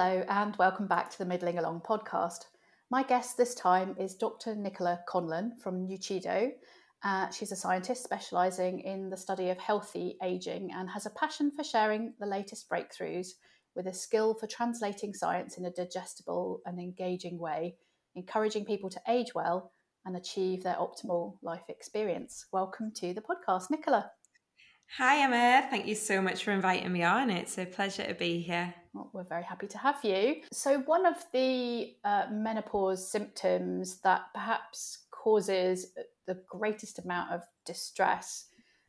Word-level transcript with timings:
Hello, 0.00 0.22
and 0.28 0.54
welcome 0.58 0.86
back 0.86 1.10
to 1.10 1.18
the 1.18 1.24
Middling 1.24 1.58
Along 1.58 1.80
podcast. 1.80 2.44
My 2.88 3.02
guest 3.02 3.36
this 3.36 3.52
time 3.56 3.96
is 3.98 4.14
Dr. 4.14 4.54
Nicola 4.54 5.00
Conlon 5.08 5.58
from 5.60 5.88
Nuchido. 5.88 6.52
Uh, 7.02 7.28
she's 7.30 7.50
a 7.50 7.56
scientist 7.56 8.04
specialising 8.04 8.78
in 8.78 9.10
the 9.10 9.16
study 9.16 9.50
of 9.50 9.58
healthy 9.58 10.16
aging 10.22 10.70
and 10.72 10.88
has 10.88 11.06
a 11.06 11.10
passion 11.10 11.50
for 11.50 11.64
sharing 11.64 12.14
the 12.20 12.26
latest 12.26 12.70
breakthroughs 12.70 13.30
with 13.74 13.88
a 13.88 13.92
skill 13.92 14.34
for 14.34 14.46
translating 14.46 15.12
science 15.12 15.58
in 15.58 15.64
a 15.64 15.72
digestible 15.72 16.60
and 16.64 16.78
engaging 16.78 17.36
way, 17.36 17.74
encouraging 18.14 18.64
people 18.64 18.90
to 18.90 19.02
age 19.08 19.34
well 19.34 19.72
and 20.06 20.16
achieve 20.16 20.62
their 20.62 20.76
optimal 20.76 21.38
life 21.42 21.68
experience. 21.68 22.46
Welcome 22.52 22.92
to 22.98 23.12
the 23.14 23.20
podcast, 23.20 23.68
Nicola. 23.68 24.12
Hi, 24.96 25.22
Emma. 25.22 25.66
Thank 25.70 25.86
you 25.86 25.94
so 25.94 26.20
much 26.20 26.42
for 26.42 26.50
inviting 26.50 26.90
me 26.90 27.02
on. 27.02 27.30
It's 27.30 27.58
a 27.58 27.66
pleasure 27.66 28.04
to 28.04 28.14
be 28.14 28.40
here. 28.40 28.74
Well, 28.94 29.10
we're 29.12 29.22
very 29.22 29.44
happy 29.44 29.66
to 29.68 29.78
have 29.78 30.02
you. 30.02 30.42
So, 30.50 30.80
one 30.80 31.06
of 31.06 31.24
the 31.32 31.94
uh, 32.04 32.26
menopause 32.32 33.08
symptoms 33.08 34.00
that 34.00 34.22
perhaps 34.32 35.06
causes 35.10 35.92
the 36.26 36.42
greatest 36.48 36.98
amount 36.98 37.32
of 37.32 37.42
distress 37.64 38.46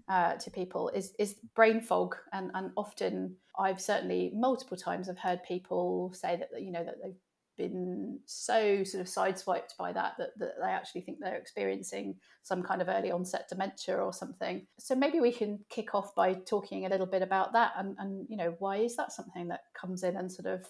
uh, 0.10 0.34
to 0.36 0.50
people 0.50 0.90
is 0.90 1.14
is 1.20 1.36
brain 1.56 1.82
fog, 1.82 2.16
and 2.34 2.50
and 2.56 2.72
often 2.76 3.36
I've 3.60 3.82
certainly 3.82 4.32
multiple 4.34 4.78
times 4.78 5.10
I've 5.10 5.20
heard 5.20 5.44
people 5.44 6.12
say 6.14 6.38
that 6.38 6.62
you 6.62 6.72
know 6.72 6.84
that 6.84 6.96
they've 7.04 7.14
been 7.60 8.20
so 8.26 8.84
sort 8.84 9.02
of 9.02 9.08
sideswiped 9.08 9.78
by 9.78 9.94
that, 9.94 10.14
that 10.18 10.30
that 10.40 10.54
they 10.60 10.72
actually 10.72 11.02
think 11.02 11.20
they're 11.20 11.36
experiencing 11.36 12.16
some 12.42 12.64
kind 12.64 12.82
of 12.82 12.90
early 12.90 13.12
onset 13.12 13.48
dementia 13.48 13.98
or 13.98 14.12
something. 14.12 14.66
So 14.80 14.96
maybe 14.96 15.20
we 15.20 15.32
can 15.32 15.60
kick 15.70 15.94
off 15.94 16.16
by 16.16 16.34
talking 16.34 16.86
a 16.86 16.90
little 16.90 17.06
bit 17.06 17.22
about 17.22 17.54
that 17.54 17.74
and, 17.78 17.96
and 18.00 18.26
you 18.28 18.38
know 18.38 18.56
why 18.58 18.78
is 18.78 18.96
that 18.96 19.12
something 19.12 19.50
that 19.50 19.62
comes 19.80 20.04
in 20.04 20.16
and 20.16 20.32
sort 20.32 20.48
of 20.48 20.66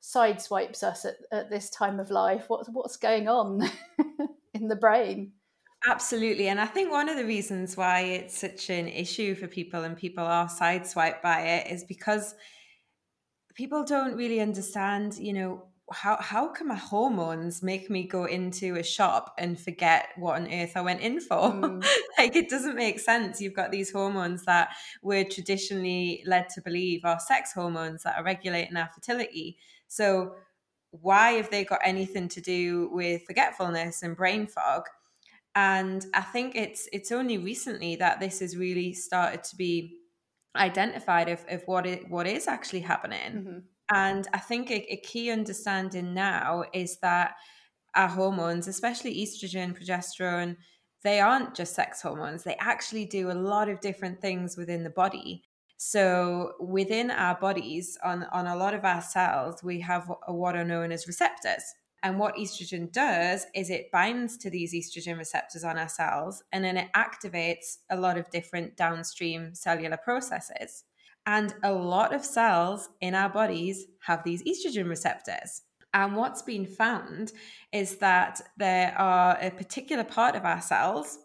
sideswipes 0.00 0.84
us 0.84 1.04
at, 1.04 1.16
at 1.32 1.50
this 1.50 1.70
time 1.70 1.98
of 1.98 2.10
life? 2.10 2.44
What's 2.46 2.68
what's 2.68 2.96
going 2.96 3.26
on 3.26 3.68
in 4.54 4.68
the 4.68 4.76
brain? 4.76 5.32
Absolutely. 5.86 6.48
And 6.48 6.60
I 6.60 6.66
think 6.66 6.90
one 6.90 7.08
of 7.08 7.16
the 7.16 7.24
reasons 7.24 7.76
why 7.76 8.00
it's 8.00 8.36
such 8.36 8.68
an 8.68 8.88
issue 8.88 9.34
for 9.34 9.46
people 9.46 9.84
and 9.84 9.96
people 9.96 10.24
are 10.24 10.48
sideswiped 10.48 11.22
by 11.22 11.40
it 11.42 11.72
is 11.72 11.84
because 11.84 12.34
people 13.54 13.84
don't 13.84 14.16
really 14.16 14.40
understand, 14.40 15.16
you 15.18 15.32
know, 15.32 15.67
how 15.90 16.18
how 16.20 16.48
can 16.48 16.68
my 16.68 16.74
hormones 16.74 17.62
make 17.62 17.88
me 17.88 18.04
go 18.04 18.24
into 18.24 18.76
a 18.76 18.82
shop 18.82 19.34
and 19.38 19.58
forget 19.58 20.08
what 20.16 20.36
on 20.36 20.52
earth 20.52 20.72
I 20.76 20.82
went 20.82 21.00
in 21.00 21.20
for? 21.20 21.50
Mm. 21.52 21.84
like 22.18 22.36
it 22.36 22.50
doesn't 22.50 22.76
make 22.76 23.00
sense. 23.00 23.40
You've 23.40 23.54
got 23.54 23.70
these 23.70 23.90
hormones 23.90 24.44
that 24.44 24.70
we're 25.02 25.24
traditionally 25.24 26.22
led 26.26 26.48
to 26.50 26.60
believe 26.60 27.04
are 27.04 27.20
sex 27.20 27.52
hormones 27.52 28.02
that 28.02 28.16
are 28.18 28.24
regulating 28.24 28.76
our 28.76 28.88
fertility. 28.94 29.58
So 29.86 30.34
why 30.90 31.32
have 31.32 31.50
they 31.50 31.64
got 31.64 31.80
anything 31.84 32.28
to 32.28 32.40
do 32.40 32.90
with 32.92 33.22
forgetfulness 33.26 34.02
and 34.02 34.16
brain 34.16 34.46
fog? 34.46 34.84
And 35.54 36.04
I 36.14 36.20
think 36.20 36.54
it's 36.54 36.88
it's 36.92 37.12
only 37.12 37.38
recently 37.38 37.96
that 37.96 38.20
this 38.20 38.40
has 38.40 38.56
really 38.56 38.92
started 38.92 39.42
to 39.44 39.56
be 39.56 39.96
identified 40.54 41.28
of, 41.28 41.44
of 41.48 41.62
what 41.66 41.86
it 41.86 42.08
what 42.10 42.26
is 42.26 42.46
actually 42.46 42.80
happening. 42.80 43.32
Mm-hmm 43.32 43.58
and 43.92 44.26
I 44.32 44.38
think 44.38 44.70
a, 44.70 44.92
a 44.92 44.96
key 44.98 45.30
understanding 45.30 46.14
now 46.14 46.64
is 46.72 46.98
that 46.98 47.34
our 47.94 48.08
hormones, 48.08 48.68
especially 48.68 49.16
estrogen, 49.16 49.76
progesterone, 49.76 50.56
they 51.02 51.20
aren't 51.20 51.54
just 51.54 51.74
sex 51.74 52.02
hormones. 52.02 52.42
They 52.42 52.56
actually 52.58 53.06
do 53.06 53.30
a 53.30 53.32
lot 53.32 53.68
of 53.68 53.80
different 53.80 54.20
things 54.20 54.56
within 54.56 54.84
the 54.84 54.90
body. 54.90 55.42
So 55.76 56.54
within 56.60 57.10
our 57.10 57.38
bodies, 57.38 57.96
on, 58.04 58.24
on 58.32 58.46
a 58.46 58.56
lot 58.56 58.74
of 58.74 58.84
our 58.84 59.00
cells, 59.00 59.62
we 59.62 59.80
have 59.80 60.10
what 60.26 60.56
are 60.56 60.64
known 60.64 60.90
as 60.90 61.06
receptors. 61.06 61.62
And 62.02 62.18
what 62.18 62.36
estrogen 62.36 62.92
does 62.92 63.46
is 63.54 63.70
it 63.70 63.90
binds 63.92 64.36
to 64.38 64.50
these 64.50 64.74
estrogen 64.74 65.18
receptors 65.18 65.64
on 65.64 65.78
our 65.78 65.88
cells 65.88 66.44
and 66.52 66.64
then 66.64 66.76
it 66.76 66.88
activates 66.94 67.78
a 67.90 67.96
lot 67.96 68.16
of 68.16 68.30
different 68.30 68.76
downstream 68.76 69.54
cellular 69.54 69.96
processes. 69.96 70.84
And 71.28 71.54
a 71.62 71.70
lot 71.70 72.14
of 72.14 72.24
cells 72.24 72.88
in 73.02 73.14
our 73.14 73.28
bodies 73.28 73.84
have 74.00 74.24
these 74.24 74.42
estrogen 74.44 74.88
receptors. 74.88 75.60
And 75.92 76.16
what's 76.16 76.40
been 76.40 76.64
found 76.64 77.32
is 77.70 77.98
that 77.98 78.40
there 78.56 78.96
are 78.96 79.36
a 79.38 79.50
particular 79.50 80.04
part 80.04 80.36
of 80.36 80.46
our 80.46 80.62
cells 80.62 81.18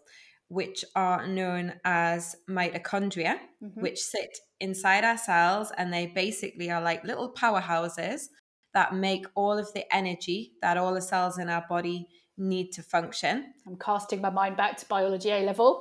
which 0.48 0.84
are 0.94 1.26
known 1.26 1.80
as 1.86 2.36
mitochondria, 2.50 3.38
mm-hmm. 3.62 3.80
which 3.80 3.98
sit 3.98 4.36
inside 4.60 5.04
our 5.04 5.16
cells 5.16 5.72
and 5.78 5.90
they 5.90 6.08
basically 6.08 6.70
are 6.70 6.82
like 6.82 7.02
little 7.04 7.32
powerhouses 7.32 8.24
that 8.74 8.94
make 8.94 9.24
all 9.34 9.56
of 9.56 9.72
the 9.72 9.86
energy 9.94 10.52
that 10.60 10.76
all 10.76 10.92
the 10.92 11.00
cells 11.00 11.38
in 11.38 11.48
our 11.48 11.64
body 11.66 12.06
need 12.36 12.72
to 12.72 12.82
function. 12.82 13.54
I'm 13.66 13.76
casting 13.76 14.20
my 14.20 14.30
mind 14.30 14.56
back 14.56 14.76
to 14.78 14.86
biology 14.86 15.30
A 15.30 15.40
level. 15.40 15.80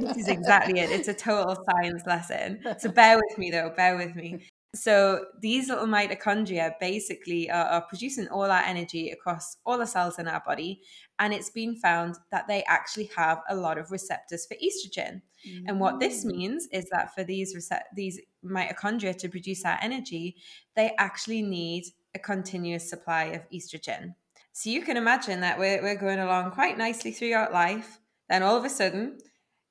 this 0.00 0.16
is 0.16 0.28
exactly 0.28 0.80
it. 0.80 0.90
It's 0.90 1.08
a 1.08 1.14
total 1.14 1.56
science 1.70 2.02
lesson. 2.06 2.62
So 2.78 2.88
bear 2.92 3.16
with 3.16 3.38
me 3.38 3.50
though, 3.50 3.72
bear 3.76 3.96
with 3.96 4.14
me. 4.16 4.48
So 4.74 5.26
these 5.40 5.68
little 5.68 5.86
mitochondria 5.86 6.72
basically 6.80 7.50
are, 7.50 7.66
are, 7.66 7.82
producing 7.82 8.26
all 8.28 8.50
our 8.50 8.62
energy 8.62 9.10
across 9.10 9.58
all 9.66 9.76
the 9.76 9.86
cells 9.86 10.18
in 10.18 10.26
our 10.26 10.42
body. 10.46 10.80
And 11.18 11.34
it's 11.34 11.50
been 11.50 11.76
found 11.76 12.16
that 12.30 12.48
they 12.48 12.64
actually 12.64 13.10
have 13.14 13.42
a 13.50 13.54
lot 13.54 13.76
of 13.76 13.90
receptors 13.90 14.46
for 14.46 14.54
estrogen. 14.54 15.20
Mm. 15.46 15.64
And 15.66 15.80
what 15.80 16.00
this 16.00 16.24
mm. 16.24 16.34
means 16.34 16.68
is 16.72 16.86
that 16.86 17.14
for 17.14 17.22
these 17.22 17.54
recept- 17.54 17.94
these 17.94 18.18
mitochondria 18.42 19.14
to 19.18 19.28
produce 19.28 19.62
our 19.66 19.78
energy, 19.82 20.36
they 20.74 20.94
actually 20.98 21.42
need 21.42 21.84
a 22.14 22.18
continuous 22.18 22.88
supply 22.88 23.24
of 23.24 23.42
estrogen. 23.50 24.14
So 24.52 24.70
you 24.70 24.82
can 24.82 24.96
imagine 24.96 25.40
that 25.40 25.58
we're, 25.58 25.82
we're 25.82 25.96
going 25.96 26.18
along 26.18 26.52
quite 26.52 26.76
nicely 26.76 27.10
throughout 27.10 27.52
life. 27.52 27.98
Then 28.28 28.42
all 28.42 28.56
of 28.56 28.64
a 28.64 28.70
sudden, 28.70 29.18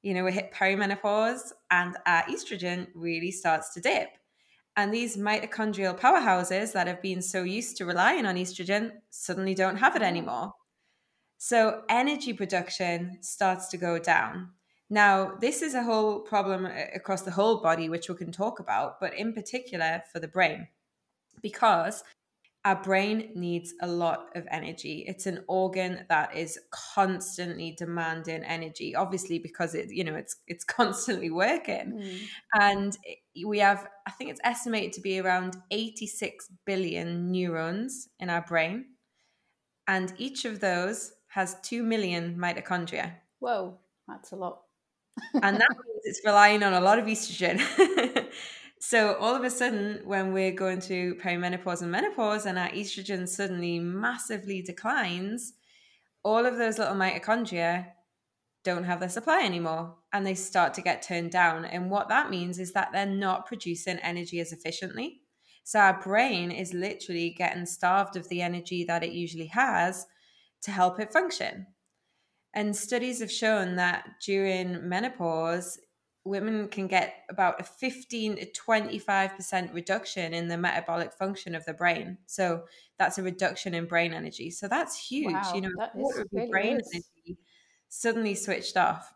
you 0.02 0.14
know, 0.14 0.24
we 0.24 0.31
hit 0.31 0.53
perimenopause 0.53 1.52
and 1.69 1.97
our 2.06 2.24
estrogen 2.24 2.88
really 2.96 3.31
starts 3.31 3.74
to 3.74 3.81
dip. 3.81 4.09
And 4.75 4.94
these 4.94 5.18
mitochondrial 5.18 6.00
powerhouses 6.00 6.72
that 6.74 6.88
have 6.88 7.02
been 7.02 7.22
so 7.22 7.44
used 7.44 7.78
to 7.78 7.86
relying 7.86 8.25
on 8.25 8.36
estrogen 8.36 8.92
suddenly 9.09 9.53
don't 9.53 9.78
have 9.78 9.96
it 9.96 10.02
anymore. 10.02 10.53
So 11.38 11.84
energy 11.90 12.34
production 12.34 13.18
starts 13.22 13.68
to 13.69 13.78
go 13.78 14.00
down. 14.00 14.50
Now, 14.90 15.36
this 15.40 15.62
is 15.62 15.74
a 15.74 15.84
whole 15.84 16.19
problem 16.19 16.66
uh, 16.66 16.69
across 16.94 17.22
the 17.22 17.31
whole 17.31 17.62
body, 17.62 17.90
which 17.90 18.09
we 18.09 18.16
can 18.16 18.31
talk 18.31 18.59
about, 18.59 19.00
but 19.00 19.13
in 19.13 19.34
particular 19.34 20.03
for 20.12 20.19
the 20.19 20.28
brain, 20.28 20.68
because 21.42 22.03
our 22.64 22.82
brain 22.82 23.32
needs 23.34 23.74
a 23.82 23.88
lot 23.88 24.28
of 24.36 24.46
energy. 24.52 25.04
It's 25.08 25.26
an 25.26 25.44
organ 25.48 26.06
that 26.10 26.36
is 26.36 26.60
constantly 26.70 27.76
demanding 27.78 28.44
energy 28.44 28.96
obviously 28.96 29.40
because 29.40 29.74
it 29.74 29.90
you 29.90 30.04
know 30.04 30.16
it's 30.16 30.36
it's 30.48 30.64
constantly 30.80 31.30
working. 31.30 31.94
Mm. 31.94 32.20
and 32.60 32.98
we 33.46 33.60
have 33.60 33.88
i 34.08 34.12
think 34.12 34.30
it's 34.30 34.42
estimated 34.44 34.94
to 34.94 35.02
be 35.02 35.20
around 35.20 35.56
86 35.72 36.50
billion 36.66 37.32
neurons 37.32 38.10
in 38.20 38.30
our 38.30 38.42
brain. 38.42 38.86
And 39.88 40.14
each 40.18 40.46
of 40.46 40.60
those 40.60 41.12
has 41.30 41.58
2 41.64 41.84
million 41.84 42.38
mitochondria. 42.38 43.14
Whoa 43.40 43.80
that's 44.08 44.32
a 44.32 44.36
lot. 44.36 44.62
And 45.34 45.58
that 45.58 45.70
means 45.70 46.02
it's 46.04 46.22
relying 46.26 46.64
on 46.64 46.74
a 46.74 46.82
lot 46.82 47.00
of 47.00 47.06
estrogen 47.06 47.60
So 48.84 49.14
all 49.18 49.36
of 49.36 49.44
a 49.44 49.50
sudden, 49.52 50.02
when 50.06 50.34
we're 50.34 50.53
going 50.53 50.81
through 50.81 51.19
perimenopause 51.19 51.84
and 51.84 51.92
menopause, 51.92 52.48
and 52.48 52.57
our 52.57 52.69
estrogen 52.69 53.30
suddenly 53.30 53.78
massively 53.78 54.63
declines, 54.63 55.54
all 56.24 56.48
of 56.48 56.57
those 56.57 56.80
little 56.80 56.95
mitochondria 56.95 57.89
don't 58.63 58.83
have 58.86 59.00
their 59.00 59.07
supply 59.07 59.44
anymore 59.44 59.98
and 60.13 60.25
they 60.25 60.33
start 60.33 60.74
to 60.74 60.81
get 60.81 61.04
turned 61.04 61.30
down. 61.30 61.63
And 61.63 61.92
what 61.92 62.10
that 62.10 62.31
means 62.31 62.57
is 62.57 62.74
that 62.74 62.89
they're 62.92 63.06
not 63.06 63.45
producing 63.45 64.00
energy 64.00 64.39
as 64.39 64.51
efficiently. 64.51 65.22
So 65.63 65.78
our 65.78 66.01
brain 66.01 66.50
is 66.50 66.74
literally 66.74 67.36
getting 67.38 67.68
starved 67.68 68.16
of 68.16 68.30
the 68.30 68.42
energy 68.42 68.83
that 68.86 69.04
it 69.04 69.12
usually 69.12 69.48
has 69.48 70.07
to 70.63 70.72
help 70.72 71.00
it 71.00 71.13
function. 71.13 71.68
And 72.56 72.75
studies 72.75 73.19
have 73.19 73.31
shown 73.31 73.75
that 73.75 74.06
during 74.25 74.89
menopause, 74.89 75.78
women 76.23 76.68
can 76.68 76.88
get 76.88 77.23
about 77.29 77.59
a 77.59 77.63
15 77.63 78.35
to 78.35 78.45
25% 78.45 79.73
reduction 79.73 80.33
in 80.33 80.47
the 80.47 80.57
metabolic 80.57 81.13
function 81.13 81.56
of 81.56 81.65
the 81.65 81.73
brain. 81.73 82.18
So 82.27 82.63
that's 83.00 83.18
a 83.18 83.23
reduction 83.23 83.73
in 83.73 83.85
brain 83.85 84.13
energy. 84.13 84.51
So 84.51 84.68
that's 84.68 84.97
huge. 84.97 85.33
Wow, 85.33 85.51
you 85.56 85.62
know, 85.62 85.71
that 85.77 85.94
is, 85.97 86.23
really 86.31 86.50
brain 86.50 86.79
is. 86.79 86.89
energy 86.94 87.39
suddenly 87.89 88.35
switched 88.35 88.77
off. 88.77 89.13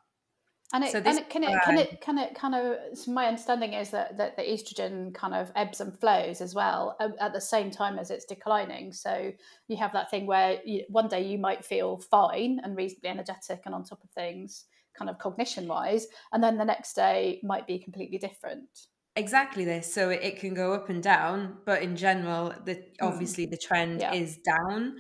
And 0.73 0.83
it, 0.83 0.91
so 0.91 0.97
and 0.97 1.19
it, 1.19 1.29
can 1.29 1.43
it 1.43 1.61
can 1.63 1.77
it 1.77 2.01
can 2.01 2.17
it 2.17 2.33
kind 2.33 2.55
of 2.55 2.97
so 2.97 3.11
my 3.11 3.27
understanding 3.27 3.73
is 3.73 3.91
that, 3.91 4.17
that 4.17 4.35
the 4.35 4.41
estrogen 4.41 5.13
kind 5.13 5.35
of 5.35 5.51
ebbs 5.55 5.79
and 5.79 5.97
flows 5.97 6.41
as 6.41 6.55
well 6.55 6.97
um, 6.99 7.13
at 7.19 7.33
the 7.33 7.39
same 7.39 7.69
time 7.69 7.99
as 7.99 8.09
it's 8.09 8.25
declining. 8.25 8.91
So 8.91 9.31
you 9.67 9.77
have 9.77 9.93
that 9.93 10.09
thing 10.09 10.25
where 10.25 10.59
you, 10.65 10.83
one 10.89 11.07
day 11.07 11.23
you 11.23 11.37
might 11.37 11.63
feel 11.63 11.97
fine 11.97 12.59
and 12.63 12.75
reasonably 12.75 13.11
energetic 13.11 13.61
and 13.65 13.75
on 13.75 13.83
top 13.83 14.03
of 14.03 14.09
things, 14.09 14.65
kind 14.97 15.09
of 15.09 15.17
cognition 15.19 15.67
wise 15.67 16.07
and 16.31 16.43
then 16.43 16.57
the 16.57 16.65
next 16.65 16.93
day 16.93 17.39
might 17.43 17.67
be 17.67 17.79
completely 17.79 18.17
different. 18.17 18.67
Exactly 19.15 19.63
this. 19.63 19.93
So 19.93 20.09
it 20.09 20.39
can 20.39 20.53
go 20.53 20.73
up 20.73 20.89
and 20.89 21.01
down 21.01 21.57
but 21.65 21.81
in 21.81 21.95
general 21.95 22.53
the 22.65 22.75
mm. 22.75 22.83
obviously 23.01 23.45
the 23.45 23.57
trend 23.57 24.01
yeah. 24.01 24.13
is 24.13 24.37
down. 24.37 24.97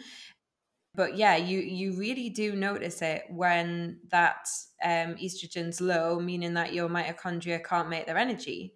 But 0.93 1.17
yeah 1.17 1.35
you 1.35 1.59
you 1.59 1.93
really 1.93 2.29
do 2.29 2.55
notice 2.55 3.01
it 3.01 3.23
when 3.29 3.99
that 4.11 4.47
um, 4.83 5.15
estrogen's 5.15 5.81
low 5.81 6.19
meaning 6.19 6.53
that 6.53 6.73
your 6.73 6.89
mitochondria 6.89 7.63
can't 7.63 7.89
make 7.89 8.05
their 8.05 8.17
energy. 8.17 8.73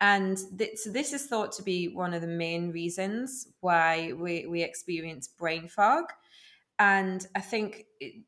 And 0.00 0.38
th- 0.56 0.78
so 0.78 0.90
this 0.90 1.12
is 1.12 1.26
thought 1.26 1.52
to 1.52 1.62
be 1.62 1.88
one 1.88 2.14
of 2.14 2.22
the 2.22 2.26
main 2.26 2.70
reasons 2.70 3.48
why 3.60 4.12
we, 4.14 4.46
we 4.46 4.62
experience 4.62 5.28
brain 5.28 5.68
fog 5.68 6.04
and 6.80 7.26
I 7.36 7.40
think 7.40 7.84
it, 8.00 8.24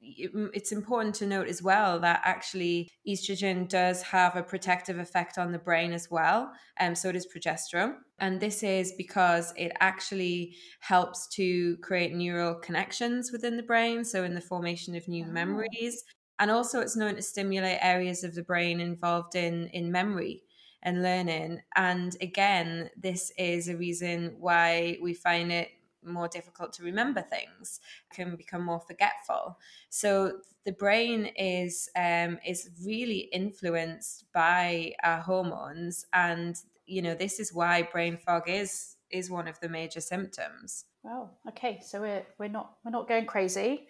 it's 0.53 0.73
important 0.73 1.15
to 1.17 1.27
note 1.27 1.49
as 1.49 1.63
well 1.63 1.99
that 2.01 2.21
actually 2.23 2.91
estrogen 3.09 3.67
does 3.67 4.03
have 4.03 4.37
a 4.37 4.43
protective 4.43 4.99
effect 4.99 5.39
on 5.39 5.53
the 5.53 5.59
brain 5.59 5.95
as 5.95 6.11
well. 6.11 6.53
And 6.77 6.91
um, 6.91 6.95
so 6.95 7.13
does 7.13 7.27
progesterone. 7.27 7.95
And 8.19 8.41
this 8.41 8.63
is 8.63 8.93
because 8.99 9.55
it 9.57 9.73
actually 9.81 10.55
helps 10.81 11.29
to 11.29 11.79
create 11.79 12.15
neural 12.15 12.55
connections 12.57 13.33
within 13.33 13.57
the 13.57 13.63
brain. 13.63 14.05
So, 14.05 14.23
in 14.23 14.35
the 14.35 14.41
formation 14.43 14.95
of 14.97 15.09
new 15.09 15.25
oh. 15.27 15.33
memories. 15.33 16.05
And 16.39 16.51
also, 16.51 16.81
it's 16.81 16.97
known 16.97 17.17
to 17.17 17.23
stimulate 17.23 17.79
areas 17.81 18.23
of 18.23 18.35
the 18.35 18.43
brain 18.43 18.81
involved 18.81 19.35
in, 19.35 19.69
in 19.69 19.91
memory 19.91 20.43
and 20.83 21.03
learning. 21.03 21.63
And 21.75 22.15
again, 22.21 22.91
this 23.01 23.33
is 23.39 23.69
a 23.69 23.77
reason 23.79 24.37
why 24.41 24.99
we 25.01 25.15
find 25.15 25.51
it 25.51 25.71
more 26.05 26.29
difficult 26.29 26.73
to 26.75 26.83
remember 26.83 27.23
things 27.23 27.81
can 28.13 28.37
become 28.37 28.65
more 28.65 28.81
forgetful. 28.81 29.59
So 29.89 30.39
the 30.65 30.73
brain 30.73 31.27
is 31.37 31.89
um, 31.97 32.39
is 32.47 32.71
really 32.85 33.29
influenced 33.33 34.25
by 34.33 34.93
our 35.03 35.21
hormones 35.21 36.07
and 36.13 36.57
you 36.87 37.03
know 37.03 37.15
this 37.15 37.41
is 37.41 37.53
why 37.53 37.83
brain 37.83 38.17
fog 38.17 38.45
is 38.49 38.97
is 39.11 39.31
one 39.31 39.49
of 39.49 39.61
the 39.61 39.69
major 39.69 40.01
symptoms. 40.01 40.85
Wow. 41.03 41.31
Okay 41.49 41.81
so 41.85 42.01
we're 42.01 42.27
we're 42.39 42.49
not 42.49 42.77
we're 42.85 42.91
not 42.91 43.09
going 43.09 43.27
crazy. 43.27 43.89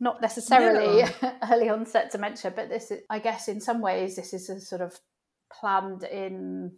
Not 0.00 0.22
necessarily 0.22 1.02
no. 1.22 1.32
early 1.50 1.68
onset 1.68 2.12
dementia 2.12 2.52
but 2.54 2.68
this 2.68 2.92
is 2.92 3.00
i 3.10 3.18
guess 3.18 3.48
in 3.48 3.60
some 3.60 3.80
ways 3.80 4.14
this 4.14 4.32
is 4.32 4.48
a 4.48 4.60
sort 4.60 4.80
of 4.80 4.96
planned 5.52 6.04
in 6.04 6.70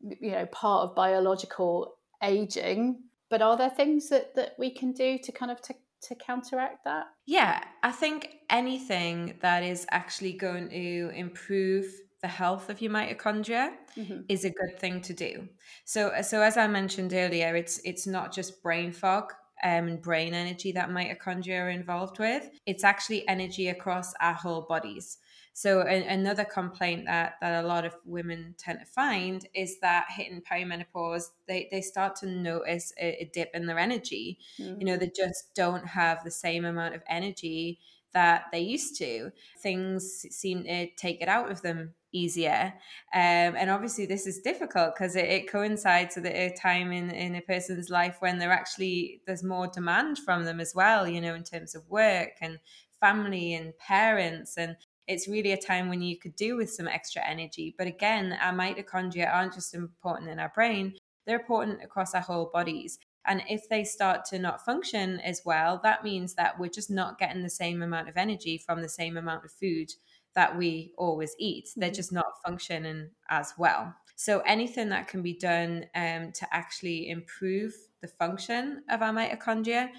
you 0.00 0.32
know 0.32 0.46
part 0.46 0.88
of 0.88 0.96
biological 0.96 1.94
aging 2.22 3.02
but 3.30 3.40
are 3.40 3.56
there 3.56 3.70
things 3.70 4.08
that 4.08 4.34
that 4.34 4.54
we 4.58 4.70
can 4.70 4.92
do 4.92 5.18
to 5.18 5.32
kind 5.32 5.50
of 5.50 5.60
to, 5.62 5.74
to 6.02 6.14
counteract 6.14 6.84
that? 6.84 7.06
Yeah 7.26 7.62
i 7.82 7.92
think 7.92 8.36
anything 8.50 9.38
that 9.40 9.62
is 9.62 9.86
actually 9.90 10.32
going 10.32 10.68
to 10.68 11.10
improve 11.14 11.86
the 12.22 12.28
health 12.28 12.68
of 12.68 12.82
your 12.82 12.92
mitochondria 12.92 13.70
mm-hmm. 13.96 14.20
is 14.28 14.44
a 14.44 14.50
good 14.50 14.78
thing 14.78 15.00
to 15.00 15.14
do. 15.14 15.48
So 15.84 16.12
so 16.22 16.42
as 16.42 16.56
i 16.56 16.66
mentioned 16.66 17.12
earlier 17.14 17.56
it's 17.56 17.80
it's 17.84 18.06
not 18.06 18.32
just 18.32 18.62
brain 18.62 18.92
fog 18.92 19.32
um, 19.62 19.88
and 19.88 20.02
brain 20.02 20.34
energy 20.34 20.72
that 20.72 20.90
mitochondria 20.90 21.60
are 21.62 21.70
involved 21.70 22.18
with. 22.18 22.48
It's 22.66 22.84
actually 22.84 23.28
energy 23.28 23.68
across 23.68 24.14
our 24.20 24.34
whole 24.34 24.62
bodies 24.62 25.18
so 25.52 25.80
a, 25.82 26.06
another 26.06 26.44
complaint 26.44 27.06
that 27.06 27.34
that 27.40 27.64
a 27.64 27.66
lot 27.66 27.84
of 27.84 27.94
women 28.04 28.54
tend 28.58 28.80
to 28.80 28.86
find 28.86 29.46
is 29.54 29.80
that 29.80 30.06
hitting 30.10 30.42
perimenopause, 30.42 31.24
they 31.46 31.68
they 31.70 31.80
start 31.80 32.16
to 32.16 32.26
notice 32.26 32.92
a, 33.00 33.22
a 33.22 33.30
dip 33.32 33.50
in 33.54 33.66
their 33.66 33.78
energy. 33.78 34.38
Mm-hmm. 34.58 34.80
You 34.80 34.86
know, 34.86 34.96
they 34.96 35.10
just 35.14 35.54
don't 35.54 35.86
have 35.86 36.24
the 36.24 36.30
same 36.30 36.64
amount 36.64 36.94
of 36.94 37.02
energy 37.08 37.78
that 38.12 38.44
they 38.52 38.60
used 38.60 38.96
to. 38.98 39.30
Things 39.58 40.26
seem 40.30 40.64
to 40.64 40.88
take 40.96 41.20
it 41.20 41.28
out 41.28 41.50
of 41.50 41.62
them 41.62 41.94
easier. 42.12 42.72
Um, 43.14 43.54
and 43.56 43.70
obviously, 43.70 44.06
this 44.06 44.26
is 44.26 44.40
difficult 44.40 44.94
because 44.94 45.16
it, 45.16 45.26
it, 45.26 45.50
coincides 45.50 46.16
with 46.16 46.26
a 46.26 46.54
time 46.60 46.92
in, 46.92 47.10
in 47.10 47.36
a 47.36 47.40
person's 47.40 47.88
life 47.88 48.16
when 48.20 48.38
they're 48.38 48.52
actually, 48.52 49.22
there's 49.26 49.44
more 49.44 49.68
demand 49.68 50.18
from 50.18 50.44
them 50.44 50.60
as 50.60 50.74
well, 50.74 51.06
you 51.06 51.20
know, 51.20 51.34
in 51.34 51.44
terms 51.44 51.74
of 51.74 51.88
work 51.88 52.32
and 52.40 52.58
family 53.00 53.54
and 53.54 53.76
parents. 53.78 54.56
And 54.56 54.76
it's 55.10 55.26
really 55.26 55.52
a 55.52 55.56
time 55.56 55.88
when 55.88 56.00
you 56.00 56.16
could 56.16 56.36
do 56.36 56.56
with 56.56 56.72
some 56.72 56.86
extra 56.86 57.20
energy. 57.26 57.74
But 57.76 57.88
again, 57.88 58.38
our 58.40 58.52
mitochondria 58.52 59.32
aren't 59.32 59.54
just 59.54 59.74
important 59.74 60.30
in 60.30 60.38
our 60.38 60.52
brain, 60.54 60.94
they're 61.26 61.40
important 61.40 61.82
across 61.82 62.14
our 62.14 62.20
whole 62.20 62.50
bodies. 62.52 62.98
And 63.26 63.42
if 63.50 63.68
they 63.68 63.84
start 63.84 64.24
to 64.26 64.38
not 64.38 64.64
function 64.64 65.20
as 65.20 65.42
well, 65.44 65.80
that 65.82 66.04
means 66.04 66.34
that 66.34 66.58
we're 66.58 66.70
just 66.70 66.90
not 66.90 67.18
getting 67.18 67.42
the 67.42 67.50
same 67.50 67.82
amount 67.82 68.08
of 68.08 68.16
energy 68.16 68.56
from 68.56 68.80
the 68.80 68.88
same 68.88 69.16
amount 69.16 69.44
of 69.44 69.52
food 69.52 69.92
that 70.34 70.56
we 70.56 70.92
always 70.96 71.34
eat. 71.38 71.68
They're 71.76 71.90
mm-hmm. 71.90 71.96
just 71.96 72.12
not 72.12 72.40
functioning 72.46 73.10
as 73.28 73.52
well. 73.58 73.94
So, 74.16 74.40
anything 74.40 74.90
that 74.90 75.08
can 75.08 75.22
be 75.22 75.34
done 75.34 75.86
um, 75.94 76.32
to 76.32 76.46
actually 76.52 77.10
improve 77.10 77.74
the 78.00 78.08
function 78.08 78.84
of 78.88 79.02
our 79.02 79.12
mitochondria 79.12 79.90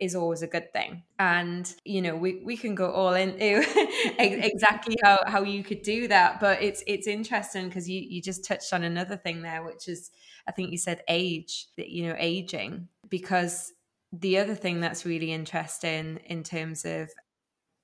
is 0.00 0.14
always 0.14 0.42
a 0.42 0.46
good 0.46 0.72
thing. 0.72 1.02
And, 1.18 1.72
you 1.84 2.02
know, 2.02 2.16
we, 2.16 2.42
we 2.44 2.56
can 2.56 2.74
go 2.74 2.90
all 2.90 3.14
into 3.14 3.64
exactly 4.18 4.96
how, 5.02 5.18
how 5.26 5.42
you 5.42 5.62
could 5.62 5.82
do 5.82 6.08
that. 6.08 6.40
But 6.40 6.62
it's 6.62 6.82
it's 6.86 7.06
interesting 7.06 7.68
because 7.68 7.88
you, 7.88 8.00
you 8.00 8.20
just 8.20 8.44
touched 8.44 8.72
on 8.72 8.84
another 8.84 9.16
thing 9.16 9.42
there, 9.42 9.64
which 9.64 9.88
is 9.88 10.10
I 10.48 10.52
think 10.52 10.70
you 10.70 10.78
said 10.78 11.02
age, 11.08 11.66
that 11.76 11.88
you 11.88 12.08
know, 12.08 12.16
aging. 12.18 12.88
Because 13.08 13.72
the 14.12 14.38
other 14.38 14.54
thing 14.54 14.80
that's 14.80 15.06
really 15.06 15.32
interesting 15.32 16.18
in 16.26 16.42
terms 16.42 16.84
of 16.84 17.10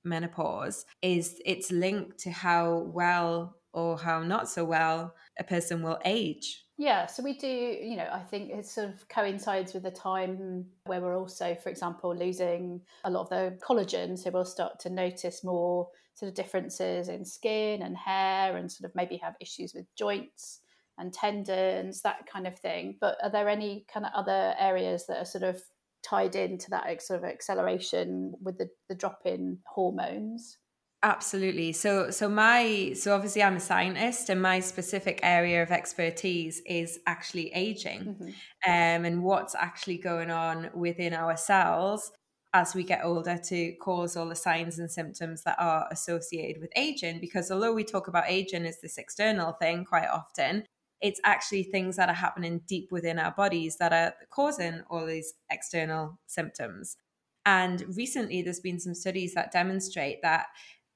menopause 0.04 0.84
is 1.00 1.40
it's 1.44 1.70
linked 1.70 2.18
to 2.20 2.30
how 2.30 2.78
well 2.78 3.56
or 3.72 3.98
how 3.98 4.22
not 4.22 4.48
so 4.48 4.64
well 4.64 5.14
a 5.38 5.44
person 5.44 5.82
will 5.82 5.98
age 6.04 6.62
yeah, 6.78 7.06
so 7.06 7.22
we 7.22 7.34
do, 7.34 7.46
you 7.46 7.96
know, 7.96 8.08
I 8.10 8.18
think 8.18 8.50
it 8.50 8.66
sort 8.66 8.88
of 8.88 9.06
coincides 9.08 9.72
with 9.72 9.84
the 9.84 9.90
time 9.92 10.64
where 10.86 11.00
we're 11.00 11.16
also, 11.16 11.54
for 11.54 11.68
example, 11.68 12.12
losing 12.12 12.80
a 13.04 13.10
lot 13.10 13.22
of 13.22 13.28
the 13.28 13.56
collagen. 13.64 14.18
So 14.18 14.30
we'll 14.30 14.44
start 14.44 14.80
to 14.80 14.90
notice 14.90 15.44
more 15.44 15.90
sort 16.14 16.30
of 16.30 16.34
differences 16.34 17.08
in 17.08 17.24
skin 17.24 17.82
and 17.82 17.96
hair 17.96 18.56
and 18.56 18.72
sort 18.72 18.90
of 18.90 18.96
maybe 18.96 19.16
have 19.18 19.36
issues 19.38 19.74
with 19.74 19.86
joints 19.96 20.60
and 20.98 21.12
tendons, 21.12 22.02
that 22.02 22.26
kind 22.26 22.48
of 22.48 22.58
thing. 22.58 22.96
But 23.00 23.16
are 23.22 23.30
there 23.30 23.48
any 23.48 23.84
kind 23.92 24.04
of 24.04 24.12
other 24.14 24.54
areas 24.58 25.06
that 25.06 25.18
are 25.18 25.24
sort 25.24 25.44
of 25.44 25.62
tied 26.02 26.34
into 26.34 26.70
that 26.70 27.00
sort 27.00 27.22
of 27.22 27.24
acceleration 27.24 28.34
with 28.42 28.58
the, 28.58 28.68
the 28.88 28.96
drop 28.96 29.20
in 29.24 29.58
hormones? 29.66 30.58
Absolutely. 31.04 31.72
So 31.72 32.10
so 32.10 32.28
my 32.28 32.92
so 32.94 33.14
obviously 33.14 33.42
I'm 33.42 33.56
a 33.56 33.60
scientist 33.60 34.28
and 34.28 34.40
my 34.40 34.60
specific 34.60 35.18
area 35.22 35.62
of 35.62 35.72
expertise 35.72 36.62
is 36.64 37.00
actually 37.06 37.52
aging 37.52 38.00
mm-hmm. 38.00 38.24
um, 38.70 39.04
and 39.04 39.24
what's 39.24 39.56
actually 39.56 39.98
going 39.98 40.30
on 40.30 40.70
within 40.74 41.12
our 41.12 41.36
cells 41.36 42.12
as 42.54 42.74
we 42.74 42.84
get 42.84 43.00
older 43.02 43.36
to 43.36 43.72
cause 43.80 44.16
all 44.16 44.28
the 44.28 44.36
signs 44.36 44.78
and 44.78 44.90
symptoms 44.90 45.42
that 45.42 45.56
are 45.58 45.88
associated 45.90 46.60
with 46.60 46.70
aging 46.76 47.18
because 47.18 47.50
although 47.50 47.72
we 47.72 47.82
talk 47.82 48.06
about 48.06 48.24
aging 48.28 48.64
as 48.64 48.80
this 48.80 48.98
external 48.98 49.52
thing 49.54 49.84
quite 49.84 50.08
often 50.08 50.62
it's 51.02 51.20
actually 51.24 51.64
things 51.64 51.96
that 51.96 52.08
are 52.08 52.14
happening 52.14 52.62
deep 52.68 52.92
within 52.92 53.18
our 53.18 53.32
bodies 53.32 53.76
that 53.78 53.92
are 53.92 54.14
causing 54.30 54.82
all 54.88 55.04
these 55.04 55.34
external 55.50 56.18
symptoms. 56.28 56.96
And 57.44 57.84
recently, 57.96 58.40
there's 58.40 58.60
been 58.60 58.78
some 58.78 58.94
studies 58.94 59.34
that 59.34 59.50
demonstrate 59.50 60.22
that 60.22 60.46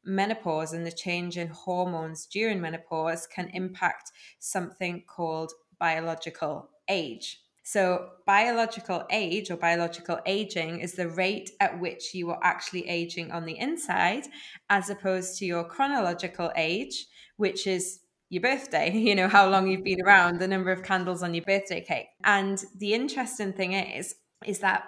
menopause 0.07 0.73
and 0.73 0.87
the 0.87 0.93
change 0.93 1.37
in 1.37 1.49
hormones 1.49 2.27
during 2.27 2.61
menopause 2.61 3.27
can 3.27 3.49
impact 3.53 4.13
something 4.39 5.05
called 5.07 5.53
biological 5.79 6.71
age. 6.89 7.41
So, 7.65 8.11
biological 8.27 9.05
age 9.11 9.51
or 9.51 9.57
biological 9.57 10.21
aging 10.25 10.79
is 10.79 10.93
the 10.93 11.09
rate 11.09 11.51
at 11.59 11.81
which 11.81 12.15
you 12.15 12.31
are 12.31 12.39
actually 12.41 12.89
aging 12.89 13.33
on 13.33 13.45
the 13.45 13.59
inside, 13.59 14.23
as 14.71 14.89
opposed 14.89 15.37
to 15.39 15.47
your 15.47 15.65
chronological 15.65 16.53
age, 16.55 17.07
which 17.37 17.67
is 17.67 18.01
your 18.29 18.43
birthday, 18.43 18.93
you 18.97 19.17
know, 19.17 19.27
how 19.27 19.49
long 19.49 19.67
you've 19.67 19.83
been 19.83 20.01
around, 20.01 20.39
the 20.39 20.47
number 20.47 20.71
of 20.71 20.85
candles 20.85 21.25
on 21.25 21.35
your 21.35 21.45
birthday 21.45 21.81
cake. 21.81 22.07
And 22.23 22.63
the 22.79 22.95
interesting 22.95 23.53
thing 23.53 23.73
is, 23.73 24.15
is 24.45 24.61
that 24.61 24.85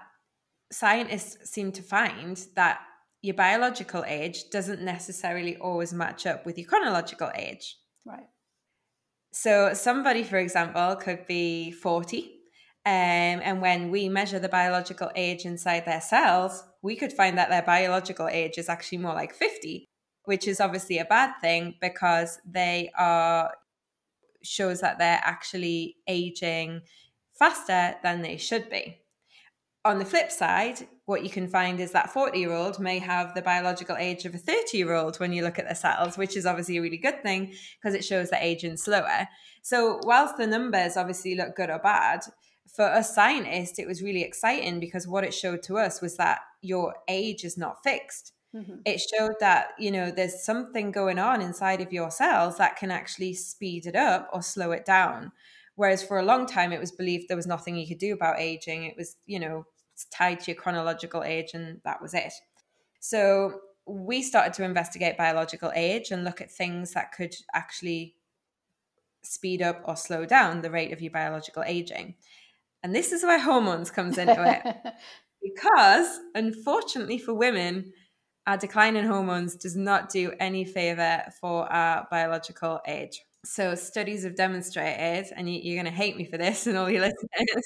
scientists 0.70 1.50
seem 1.50 1.72
to 1.72 1.82
find 1.82 2.40
that 2.54 2.78
your 3.22 3.34
biological 3.34 4.04
age 4.06 4.50
doesn't 4.50 4.82
necessarily 4.82 5.56
always 5.56 5.92
match 5.92 6.26
up 6.26 6.46
with 6.46 6.58
your 6.58 6.66
chronological 6.66 7.30
age. 7.34 7.76
Right. 8.06 8.26
So, 9.32 9.74
somebody, 9.74 10.22
for 10.22 10.38
example, 10.38 10.96
could 10.96 11.26
be 11.26 11.70
40. 11.70 12.34
Um, 12.86 13.42
and 13.44 13.60
when 13.60 13.90
we 13.90 14.08
measure 14.08 14.38
the 14.38 14.48
biological 14.48 15.10
age 15.14 15.44
inside 15.44 15.84
their 15.84 16.00
cells, 16.00 16.64
we 16.80 16.96
could 16.96 17.12
find 17.12 17.36
that 17.36 17.50
their 17.50 17.62
biological 17.62 18.28
age 18.28 18.56
is 18.56 18.68
actually 18.68 18.98
more 18.98 19.14
like 19.14 19.34
50, 19.34 19.84
which 20.24 20.48
is 20.48 20.60
obviously 20.60 20.98
a 20.98 21.04
bad 21.04 21.34
thing 21.42 21.74
because 21.80 22.40
they 22.46 22.90
are 22.96 23.52
shows 24.42 24.80
that 24.80 24.98
they're 24.98 25.20
actually 25.22 25.96
aging 26.06 26.80
faster 27.38 27.96
than 28.02 28.22
they 28.22 28.36
should 28.36 28.70
be 28.70 29.02
on 29.84 29.98
the 29.98 30.04
flip 30.04 30.30
side, 30.30 30.86
what 31.08 31.24
you 31.24 31.30
can 31.30 31.48
find 31.48 31.80
is 31.80 31.92
that 31.92 32.12
40 32.12 32.38
year 32.38 32.52
old 32.52 32.78
may 32.78 32.98
have 32.98 33.34
the 33.34 33.40
biological 33.40 33.96
age 33.96 34.26
of 34.26 34.34
a 34.34 34.38
30 34.38 34.76
year 34.76 34.92
old 34.92 35.18
when 35.18 35.32
you 35.32 35.42
look 35.42 35.58
at 35.58 35.66
the 35.66 35.74
cells, 35.74 36.18
which 36.18 36.36
is 36.36 36.44
obviously 36.44 36.76
a 36.76 36.82
really 36.82 36.98
good 36.98 37.22
thing 37.22 37.54
because 37.80 37.94
it 37.94 38.04
shows 38.04 38.28
that 38.28 38.42
aging 38.42 38.76
slower. 38.76 39.26
So, 39.62 40.00
whilst 40.02 40.36
the 40.36 40.46
numbers 40.46 40.98
obviously 40.98 41.34
look 41.34 41.56
good 41.56 41.70
or 41.70 41.78
bad, 41.78 42.20
for 42.76 42.84
us 42.84 43.14
scientists, 43.14 43.78
it 43.78 43.86
was 43.86 44.02
really 44.02 44.22
exciting 44.22 44.80
because 44.80 45.08
what 45.08 45.24
it 45.24 45.32
showed 45.32 45.62
to 45.62 45.78
us 45.78 46.02
was 46.02 46.18
that 46.18 46.40
your 46.60 46.94
age 47.08 47.42
is 47.42 47.56
not 47.56 47.82
fixed. 47.82 48.34
Mm-hmm. 48.54 48.80
It 48.84 49.00
showed 49.00 49.36
that, 49.40 49.68
you 49.78 49.90
know, 49.90 50.10
there's 50.10 50.44
something 50.44 50.92
going 50.92 51.18
on 51.18 51.40
inside 51.40 51.80
of 51.80 51.90
your 51.90 52.10
cells 52.10 52.58
that 52.58 52.76
can 52.76 52.90
actually 52.90 53.32
speed 53.32 53.86
it 53.86 53.96
up 53.96 54.28
or 54.30 54.42
slow 54.42 54.72
it 54.72 54.84
down. 54.84 55.32
Whereas 55.74 56.02
for 56.02 56.18
a 56.18 56.24
long 56.24 56.44
time, 56.44 56.70
it 56.72 56.80
was 56.80 56.92
believed 56.92 57.28
there 57.28 57.36
was 57.36 57.46
nothing 57.46 57.76
you 57.76 57.88
could 57.88 57.98
do 57.98 58.12
about 58.12 58.40
aging. 58.40 58.84
It 58.84 58.96
was, 58.96 59.16
you 59.26 59.40
know, 59.40 59.64
tied 60.06 60.40
to 60.40 60.52
your 60.52 60.60
chronological 60.60 61.22
age, 61.22 61.50
and 61.54 61.80
that 61.84 62.00
was 62.00 62.14
it. 62.14 62.32
So 63.00 63.60
we 63.86 64.22
started 64.22 64.52
to 64.54 64.64
investigate 64.64 65.16
biological 65.16 65.72
age 65.74 66.10
and 66.10 66.24
look 66.24 66.40
at 66.40 66.50
things 66.50 66.92
that 66.92 67.12
could 67.12 67.34
actually 67.54 68.14
speed 69.22 69.62
up 69.62 69.82
or 69.84 69.96
slow 69.96 70.24
down 70.26 70.62
the 70.62 70.70
rate 70.70 70.92
of 70.92 71.00
your 71.00 71.10
biological 71.10 71.62
aging. 71.66 72.14
And 72.82 72.94
this 72.94 73.12
is 73.12 73.22
where 73.22 73.40
hormones 73.40 73.90
comes 73.90 74.18
into 74.18 74.44
it. 74.46 74.94
because 75.42 76.20
unfortunately 76.34 77.18
for 77.18 77.34
women, 77.34 77.92
our 78.46 78.56
decline 78.56 78.96
in 78.96 79.06
hormones 79.06 79.56
does 79.56 79.76
not 79.76 80.10
do 80.10 80.32
any 80.40 80.64
favor 80.64 81.22
for 81.40 81.70
our 81.72 82.06
biological 82.10 82.80
age. 82.86 83.22
So 83.44 83.74
studies 83.74 84.24
have 84.24 84.36
demonstrated, 84.36 85.32
and 85.36 85.48
you, 85.48 85.72
are 85.72 85.82
going 85.82 85.92
to 85.92 85.96
hate 85.96 86.16
me 86.16 86.24
for 86.24 86.38
this 86.38 86.66
and 86.66 86.76
all 86.76 86.90
your 86.90 87.00
listeners, 87.30 87.64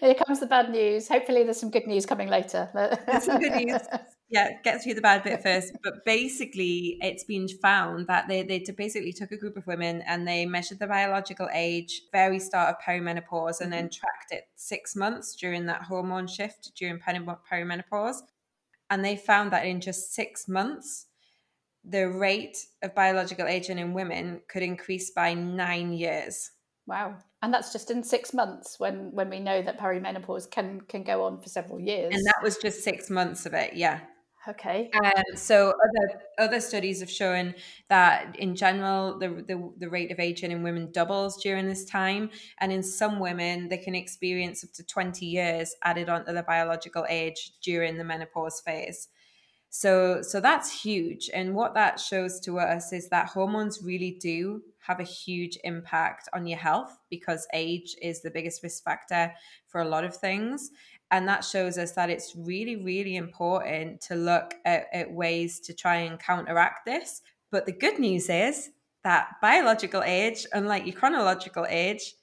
here 0.00 0.14
comes 0.14 0.40
the 0.40 0.46
bad 0.46 0.70
news. 0.70 1.08
Hopefully, 1.08 1.44
there's 1.44 1.60
some 1.60 1.70
good 1.70 1.86
news 1.86 2.06
coming 2.06 2.28
later. 2.28 2.70
There's 3.06 3.24
some 3.24 3.40
good 3.40 3.54
news. 3.64 3.80
Yeah, 4.32 4.48
get 4.64 4.82
through 4.82 4.94
the 4.94 5.02
bad 5.02 5.24
bit 5.24 5.42
first. 5.42 5.74
But 5.84 6.06
basically, 6.06 6.96
it's 7.02 7.22
been 7.22 7.48
found 7.48 8.06
that 8.06 8.28
they, 8.28 8.42
they 8.42 8.64
basically 8.74 9.12
took 9.12 9.30
a 9.30 9.36
group 9.36 9.58
of 9.58 9.66
women 9.66 10.02
and 10.06 10.26
they 10.26 10.46
measured 10.46 10.78
the 10.78 10.86
biological 10.86 11.50
age, 11.52 12.00
very 12.12 12.38
start 12.38 12.70
of 12.70 12.82
perimenopause, 12.82 13.60
and 13.60 13.70
then 13.70 13.84
mm-hmm. 13.84 14.00
tracked 14.00 14.32
it 14.32 14.44
six 14.56 14.96
months 14.96 15.36
during 15.36 15.66
that 15.66 15.82
hormone 15.82 16.26
shift 16.26 16.72
during 16.76 16.98
perimenopause. 16.98 18.22
And 18.88 19.04
they 19.04 19.16
found 19.16 19.52
that 19.52 19.66
in 19.66 19.82
just 19.82 20.14
six 20.14 20.48
months, 20.48 21.08
the 21.84 22.08
rate 22.08 22.56
of 22.82 22.94
biological 22.94 23.46
aging 23.46 23.78
in 23.78 23.92
women 23.92 24.40
could 24.48 24.62
increase 24.62 25.10
by 25.10 25.34
nine 25.34 25.92
years. 25.92 26.52
Wow. 26.86 27.16
And 27.42 27.52
that's 27.54 27.72
just 27.72 27.90
in 27.90 28.02
six 28.02 28.34
months 28.34 28.78
when 28.78 29.12
when 29.12 29.30
we 29.30 29.40
know 29.40 29.62
that 29.62 29.78
perimenopause 29.78 30.50
can 30.50 30.80
can 30.82 31.04
go 31.04 31.24
on 31.24 31.40
for 31.40 31.48
several 31.48 31.80
years. 31.80 32.12
And 32.12 32.24
that 32.26 32.42
was 32.42 32.56
just 32.56 32.82
six 32.82 33.10
months 33.10 33.46
of 33.46 33.54
it, 33.54 33.74
yeah. 33.74 34.00
Okay. 34.48 34.90
Um, 35.04 35.36
so 35.36 35.68
other 35.68 36.20
other 36.38 36.60
studies 36.60 36.98
have 36.98 37.10
shown 37.10 37.54
that 37.88 38.34
in 38.36 38.56
general 38.56 39.16
the, 39.16 39.44
the 39.46 39.72
the 39.78 39.88
rate 39.88 40.10
of 40.10 40.18
aging 40.18 40.50
in 40.50 40.64
women 40.64 40.90
doubles 40.90 41.40
during 41.40 41.68
this 41.68 41.84
time, 41.84 42.30
and 42.58 42.72
in 42.72 42.82
some 42.82 43.20
women 43.20 43.68
they 43.68 43.78
can 43.78 43.94
experience 43.94 44.64
up 44.64 44.72
to 44.72 44.84
twenty 44.84 45.26
years 45.26 45.76
added 45.84 46.08
onto 46.08 46.32
the 46.32 46.42
biological 46.42 47.06
age 47.08 47.52
during 47.62 47.96
the 47.96 48.04
menopause 48.04 48.60
phase. 48.60 49.08
So 49.74 50.20
so 50.20 50.38
that's 50.38 50.82
huge, 50.82 51.30
and 51.32 51.54
what 51.54 51.72
that 51.74 51.98
shows 51.98 52.38
to 52.40 52.58
us 52.58 52.92
is 52.92 53.08
that 53.08 53.28
hormones 53.28 53.82
really 53.82 54.18
do 54.20 54.62
have 54.80 55.00
a 55.00 55.04
huge 55.04 55.56
impact 55.64 56.28
on 56.34 56.46
your 56.46 56.58
health 56.58 56.98
because 57.08 57.46
age 57.54 57.96
is 58.02 58.20
the 58.20 58.30
biggest 58.30 58.62
risk 58.62 58.84
factor 58.84 59.32
for 59.68 59.80
a 59.80 59.88
lot 59.88 60.04
of 60.04 60.14
things. 60.14 60.70
And 61.10 61.26
that 61.28 61.42
shows 61.44 61.78
us 61.78 61.92
that 61.92 62.10
it's 62.10 62.34
really, 62.36 62.76
really 62.76 63.16
important 63.16 64.02
to 64.02 64.14
look 64.14 64.54
at, 64.66 64.88
at 64.92 65.10
ways 65.12 65.58
to 65.60 65.72
try 65.74 65.96
and 65.96 66.18
counteract 66.18 66.84
this. 66.84 67.22
But 67.50 67.64
the 67.64 67.72
good 67.72 67.98
news 67.98 68.28
is 68.28 68.70
that 69.04 69.28
biological 69.40 70.02
age, 70.02 70.46
unlike 70.52 70.84
your 70.84 70.96
chronological 70.96 71.66
age, 71.68 72.14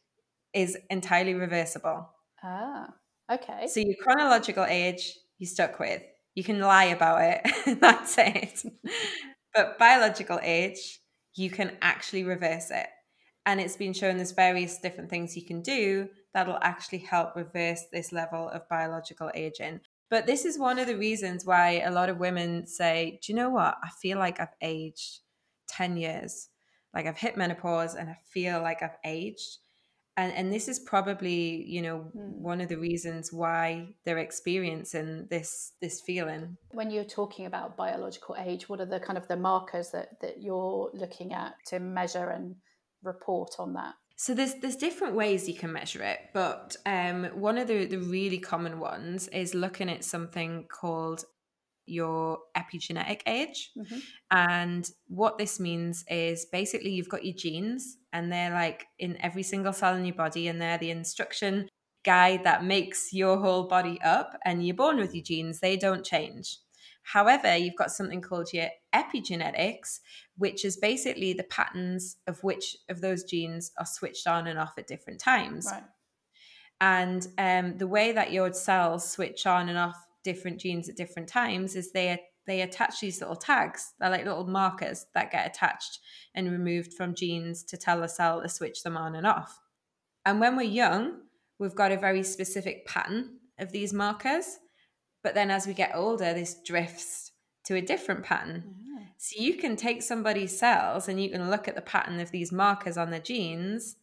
is 0.53 0.77
entirely 0.91 1.33
reversible. 1.33 2.09
Ah, 2.43 2.93
okay. 3.31 3.67
So 3.67 3.79
your 3.79 3.95
chronological 4.01 4.65
age, 4.65 5.17
you 5.39 5.47
stuck 5.47 5.79
with. 5.79 6.03
You 6.39 6.45
can 6.45 6.61
lie 6.61 6.85
about 6.85 7.21
it. 7.21 7.81
That's 7.81 8.15
it. 8.17 8.63
but 9.53 9.77
biological 9.77 10.39
age, 10.41 11.01
you 11.35 11.49
can 11.49 11.75
actually 11.81 12.23
reverse 12.23 12.71
it. 12.71 12.87
And 13.45 13.59
it's 13.59 13.75
been 13.75 13.91
shown 13.91 14.15
there's 14.15 14.31
various 14.31 14.79
different 14.79 15.09
things 15.09 15.35
you 15.35 15.45
can 15.45 15.61
do 15.61 16.07
that'll 16.33 16.57
actually 16.61 16.99
help 16.99 17.35
reverse 17.35 17.81
this 17.91 18.13
level 18.13 18.47
of 18.47 18.69
biological 18.69 19.29
aging. 19.35 19.81
But 20.09 20.27
this 20.27 20.45
is 20.45 20.57
one 20.57 20.79
of 20.79 20.87
the 20.87 20.95
reasons 20.95 21.43
why 21.43 21.81
a 21.81 21.91
lot 21.91 22.07
of 22.07 22.19
women 22.19 22.65
say, 22.65 23.19
Do 23.21 23.33
you 23.33 23.35
know 23.35 23.49
what? 23.49 23.75
I 23.83 23.89
feel 24.01 24.17
like 24.17 24.39
I've 24.39 24.55
aged 24.61 25.19
10 25.67 25.97
years. 25.97 26.47
Like 26.93 27.05
I've 27.05 27.17
hit 27.17 27.35
menopause 27.35 27.95
and 27.95 28.09
I 28.09 28.17
feel 28.31 28.61
like 28.61 28.81
I've 28.81 28.97
aged 29.03 29.57
and 30.19 30.33
and 30.33 30.51
this 30.51 30.67
is 30.67 30.79
probably 30.79 31.63
you 31.67 31.81
know 31.81 32.11
mm. 32.15 32.31
one 32.37 32.61
of 32.61 32.69
the 32.69 32.77
reasons 32.77 33.31
why 33.31 33.87
they're 34.03 34.17
experiencing 34.17 35.27
this 35.29 35.73
this 35.81 36.01
feeling 36.01 36.57
when 36.71 36.91
you're 36.91 37.03
talking 37.03 37.45
about 37.45 37.77
biological 37.77 38.35
age 38.39 38.67
what 38.67 38.81
are 38.81 38.85
the 38.85 38.99
kind 38.99 39.17
of 39.17 39.27
the 39.27 39.37
markers 39.37 39.91
that 39.91 40.19
that 40.21 40.41
you're 40.41 40.91
looking 40.93 41.33
at 41.33 41.53
to 41.65 41.79
measure 41.79 42.29
and 42.29 42.55
report 43.03 43.55
on 43.59 43.73
that 43.73 43.93
so 44.17 44.33
there's 44.33 44.55
there's 44.55 44.75
different 44.75 45.15
ways 45.15 45.47
you 45.47 45.55
can 45.55 45.71
measure 45.71 46.03
it, 46.03 46.19
but 46.33 46.75
um, 46.85 47.23
one 47.35 47.57
of 47.57 47.69
the, 47.69 47.85
the 47.85 47.99
really 47.99 48.37
common 48.37 48.77
ones 48.77 49.29
is 49.29 49.55
looking 49.55 49.89
at 49.89 50.03
something 50.03 50.65
called 50.69 51.23
your 51.89 52.39
epigenetic 52.55 53.21
age. 53.27 53.71
Mm-hmm. 53.77 53.99
And 54.31 54.89
what 55.07 55.37
this 55.37 55.59
means 55.59 56.05
is 56.09 56.45
basically 56.51 56.91
you've 56.91 57.09
got 57.09 57.25
your 57.25 57.35
genes 57.35 57.97
and 58.13 58.31
they're 58.31 58.51
like 58.51 58.85
in 58.97 59.17
every 59.21 59.43
single 59.43 59.73
cell 59.73 59.95
in 59.95 60.05
your 60.05 60.15
body 60.15 60.47
and 60.47 60.61
they're 60.61 60.77
the 60.77 60.91
instruction 60.91 61.69
guide 62.05 62.43
that 62.43 62.63
makes 62.63 63.13
your 63.13 63.37
whole 63.37 63.67
body 63.67 63.99
up 64.01 64.37
and 64.45 64.65
you're 64.65 64.75
born 64.75 64.97
with 64.97 65.13
your 65.13 65.23
genes, 65.23 65.59
they 65.59 65.77
don't 65.77 66.05
change. 66.05 66.57
However, 67.03 67.55
you've 67.55 67.75
got 67.75 67.91
something 67.91 68.21
called 68.21 68.53
your 68.53 68.67
epigenetics, 68.93 69.99
which 70.37 70.63
is 70.63 70.77
basically 70.77 71.33
the 71.33 71.43
patterns 71.43 72.17
of 72.27 72.43
which 72.43 72.77
of 72.87 73.01
those 73.01 73.23
genes 73.23 73.71
are 73.79 73.85
switched 73.85 74.27
on 74.27 74.47
and 74.47 74.59
off 74.59 74.73
at 74.77 74.87
different 74.87 75.19
times. 75.19 75.67
Right. 75.71 75.83
And 76.81 77.27
um, 77.37 77.77
the 77.77 77.87
way 77.87 78.11
that 78.11 78.31
your 78.31 78.53
cells 78.53 79.09
switch 79.09 79.45
on 79.45 79.69
and 79.69 79.77
off 79.77 79.97
different 80.23 80.59
genes 80.59 80.89
at 80.89 80.95
different 80.95 81.27
times 81.27 81.75
is 81.75 81.91
they 81.91 82.19
they 82.47 82.61
attach 82.61 82.99
these 82.99 83.21
little 83.21 83.35
tags. 83.35 83.93
They're 83.99 84.09
like 84.09 84.25
little 84.25 84.47
markers 84.47 85.05
that 85.13 85.31
get 85.31 85.45
attached 85.45 85.99
and 86.33 86.51
removed 86.51 86.93
from 86.93 87.13
genes 87.13 87.63
to 87.65 87.77
tell 87.77 88.01
the 88.01 88.07
cell 88.07 88.41
to 88.41 88.49
switch 88.49 88.81
them 88.81 88.97
on 88.97 89.13
and 89.13 89.27
off. 89.27 89.59
And 90.25 90.39
when 90.39 90.55
we're 90.55 90.63
young, 90.63 91.19
we've 91.59 91.75
got 91.75 91.91
a 91.91 91.97
very 91.97 92.23
specific 92.23 92.87
pattern 92.87 93.37
of 93.59 93.71
these 93.71 93.93
markers. 93.93 94.57
But 95.21 95.35
then 95.35 95.51
as 95.51 95.67
we 95.67 95.73
get 95.75 95.91
older, 95.93 96.33
this 96.33 96.55
drifts 96.65 97.33
to 97.65 97.75
a 97.75 97.81
different 97.81 98.23
pattern. 98.23 98.63
Mm-hmm. 98.67 99.03
So 99.17 99.39
you 99.39 99.55
can 99.55 99.75
take 99.75 100.01
somebody's 100.01 100.57
cells 100.57 101.07
and 101.07 101.21
you 101.21 101.29
can 101.29 101.51
look 101.51 101.67
at 101.67 101.75
the 101.75 101.81
pattern 101.81 102.19
of 102.19 102.31
these 102.31 102.51
markers 102.51 102.97
on 102.97 103.11
their 103.11 103.19
genes 103.19 103.97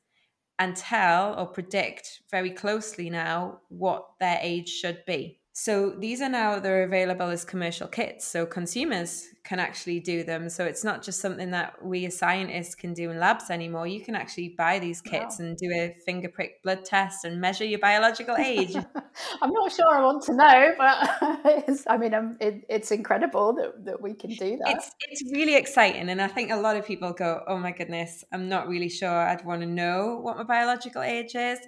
and 0.59 0.77
tell 0.77 1.39
or 1.39 1.47
predict 1.47 2.21
very 2.31 2.51
closely 2.51 3.11
now 3.11 3.61
what 3.69 4.07
their 4.21 4.39
age 4.41 4.69
should 4.69 5.05
be. 5.07 5.41
So 5.59 5.89
these 5.89 6.21
are 6.21 6.29
now 6.29 6.59
they're 6.59 6.83
available 6.83 7.31
as 7.31 7.43
commercial 7.43 7.89
kits, 7.89 8.27
so 8.27 8.45
consumers 8.45 9.29
can 9.43 9.59
actually 9.59 10.01
do 10.01 10.23
them. 10.23 10.51
So 10.51 10.67
it's 10.67 10.85
not 10.85 11.03
just 11.03 11.19
something 11.19 11.51
that 11.53 11.83
we 11.83 12.05
as 12.05 12.19
scientists 12.19 12.75
can 12.75 12.93
do 12.93 13.11
in 13.11 13.19
labs 13.19 13.49
anymore. 13.49 13.87
You 13.87 14.03
can 14.03 14.15
actually 14.15 14.51
buy 14.51 14.79
these 14.79 15.01
kits 15.01 15.39
wow. 15.39 15.47
and 15.47 15.57
do 15.57 15.71
a 15.73 15.97
finger 16.05 16.29
prick 16.29 16.63
blood 16.63 16.85
test 16.85 17.25
and 17.25 17.41
measure 17.41 17.65
your 17.65 17.79
biological 17.79 18.37
age. 18.37 18.77
I'm 19.41 19.51
not 19.51 19.73
sure 19.73 19.97
I 19.97 20.03
want 20.03 20.25
to 20.25 20.35
know, 20.35 20.75
but 20.77 21.87
I 21.89 21.97
mean, 21.97 22.13
um, 22.13 22.37
it, 22.39 22.67
it's 22.69 22.91
incredible 22.91 23.55
that, 23.55 23.83
that 23.87 24.03
we 24.03 24.13
can 24.13 24.33
do 24.33 24.59
that. 24.59 24.77
It's 24.77 24.91
it's 25.09 25.23
really 25.33 25.57
exciting, 25.57 26.11
and 26.11 26.21
I 26.21 26.29
think 26.29 26.51
a 26.51 26.57
lot 26.57 26.77
of 26.77 26.85
people 26.85 27.15
go, 27.15 27.43
"Oh 27.49 27.57
my 27.57 27.71
goodness, 27.71 28.27
I'm 28.31 28.51
not 28.51 28.69
really 28.69 28.91
sure. 28.91 29.09
I'd 29.09 29.43
want 29.47 29.63
to 29.63 29.67
know 29.67 30.19
what 30.21 30.37
my 30.37 30.45
biological 30.45 31.01
age 31.01 31.35
is." 31.35 31.61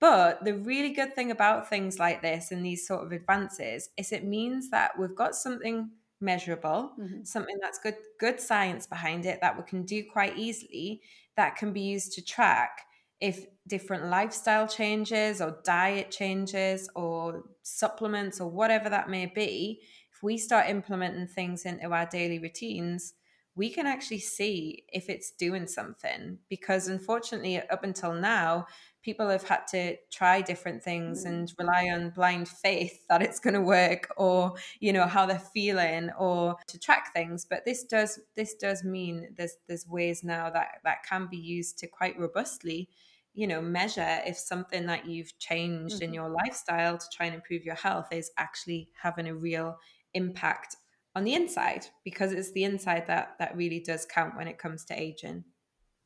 But 0.00 0.44
the 0.44 0.54
really 0.54 0.92
good 0.92 1.14
thing 1.14 1.30
about 1.30 1.70
things 1.70 1.98
like 1.98 2.20
this 2.20 2.50
and 2.50 2.64
these 2.64 2.86
sort 2.86 3.04
of 3.04 3.12
advances 3.12 3.88
is 3.96 4.12
it 4.12 4.24
means 4.24 4.70
that 4.70 4.98
we've 4.98 5.14
got 5.14 5.34
something 5.34 5.90
measurable, 6.20 6.92
mm-hmm. 7.00 7.24
something 7.24 7.56
that's 7.60 7.78
good 7.78 7.96
good 8.20 8.40
science 8.40 8.86
behind 8.86 9.26
it 9.26 9.40
that 9.40 9.56
we 9.56 9.62
can 9.64 9.84
do 9.84 10.04
quite 10.10 10.36
easily 10.36 11.00
that 11.36 11.56
can 11.56 11.72
be 11.72 11.80
used 11.80 12.12
to 12.12 12.24
track 12.24 12.80
if 13.20 13.46
different 13.66 14.06
lifestyle 14.06 14.68
changes 14.68 15.40
or 15.40 15.58
diet 15.64 16.10
changes 16.10 16.88
or 16.94 17.44
supplements 17.62 18.40
or 18.40 18.50
whatever 18.50 18.88
that 18.88 19.08
may 19.08 19.26
be, 19.26 19.80
if 20.12 20.22
we 20.22 20.36
start 20.36 20.68
implementing 20.68 21.26
things 21.26 21.64
into 21.64 21.90
our 21.90 22.06
daily 22.06 22.38
routines, 22.38 23.14
we 23.54 23.70
can 23.70 23.86
actually 23.86 24.18
see 24.18 24.84
if 24.92 25.08
it's 25.08 25.30
doing 25.30 25.66
something 25.66 26.38
because 26.50 26.88
unfortunately 26.88 27.58
up 27.70 27.84
until 27.84 28.12
now 28.12 28.66
people 29.06 29.28
have 29.28 29.44
had 29.44 29.64
to 29.68 29.96
try 30.10 30.40
different 30.40 30.82
things 30.82 31.24
Mm. 31.24 31.30
and 31.30 31.54
rely 31.60 31.84
on 31.94 32.10
blind 32.10 32.48
faith 32.48 33.06
that 33.08 33.22
it's 33.22 33.38
going 33.38 33.54
to 33.54 33.60
work 33.60 34.08
or 34.16 34.52
you 34.80 34.92
know 34.92 35.06
how 35.06 35.24
they're 35.24 35.38
feeling 35.38 36.10
or 36.18 36.56
to 36.66 36.76
track 36.76 37.12
things 37.14 37.44
but 37.44 37.64
this 37.64 37.84
does 37.84 38.18
this 38.34 38.54
does 38.56 38.82
mean 38.82 39.32
there's 39.36 39.58
there's 39.68 39.86
ways 39.86 40.24
now 40.24 40.50
that 40.50 40.80
that 40.82 41.04
can 41.08 41.28
be 41.30 41.36
used 41.36 41.78
to 41.78 41.86
quite 41.86 42.18
robustly 42.18 42.88
you 43.32 43.46
know 43.46 43.62
measure 43.62 44.18
if 44.26 44.36
something 44.36 44.86
that 44.86 45.06
you've 45.06 45.38
changed 45.38 46.02
in 46.02 46.12
Mhm. 46.12 46.12
your 46.12 46.28
lifestyle 46.28 46.98
to 46.98 47.06
try 47.12 47.26
and 47.26 47.36
improve 47.36 47.64
your 47.64 47.76
health 47.76 48.08
is 48.12 48.32
actually 48.38 48.90
having 49.00 49.28
a 49.28 49.34
real 49.36 49.78
impact 50.14 50.74
on 51.14 51.22
the 51.22 51.34
inside 51.34 51.86
because 52.02 52.32
it's 52.32 52.50
the 52.52 52.64
inside 52.64 53.06
that 53.06 53.36
that 53.38 53.56
really 53.56 53.78
does 53.78 54.04
count 54.04 54.36
when 54.36 54.48
it 54.48 54.58
comes 54.58 54.84
to 54.84 55.00
aging 55.00 55.44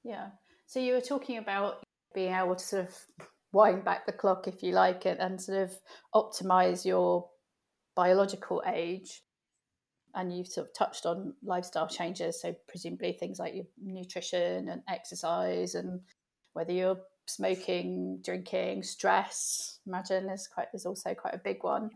Yeah. 0.03 0.31
So 0.67 0.81
you 0.81 0.95
were 0.95 1.01
talking 1.01 1.39
about 1.39 1.83
being 2.15 2.35
able 2.35 2.57
to 2.57 2.65
sort 2.65 2.89
of 2.89 2.97
wind 3.53 3.85
back 3.85 4.07
the 4.07 4.13
clock, 4.13 4.47
if 4.47 4.63
you 4.63 4.73
like 4.73 5.07
it, 5.07 5.19
and 5.21 5.41
sort 5.41 5.59
of 5.59 5.77
optimize 6.15 6.85
your 6.85 7.29
biological 7.97 8.63
age. 8.67 9.23
And 10.15 10.37
you've 10.37 10.49
sort 10.49 10.67
of 10.69 10.75
touched 10.75 11.07
on 11.07 11.35
lifestyle 11.45 11.87
changes, 11.87 12.43
so 12.43 12.55
presumably 12.69 13.13
things 13.13 13.39
like 13.39 13.55
your 13.55 13.67
nutrition 13.81 14.69
and 14.69 14.83
exercise, 14.89 15.77
and 15.77 16.01
whether 16.53 16.73
you're 16.73 17.01
smoking, 17.27 18.19
drinking, 18.25 18.83
stress. 18.83 19.79
Imagine 19.87 20.29
is 20.29 20.49
quite 20.53 20.67
is 20.75 20.87
also 20.87 21.15
quite 21.15 21.35
a 21.35 21.41
big 21.45 21.63
one. 21.63 21.91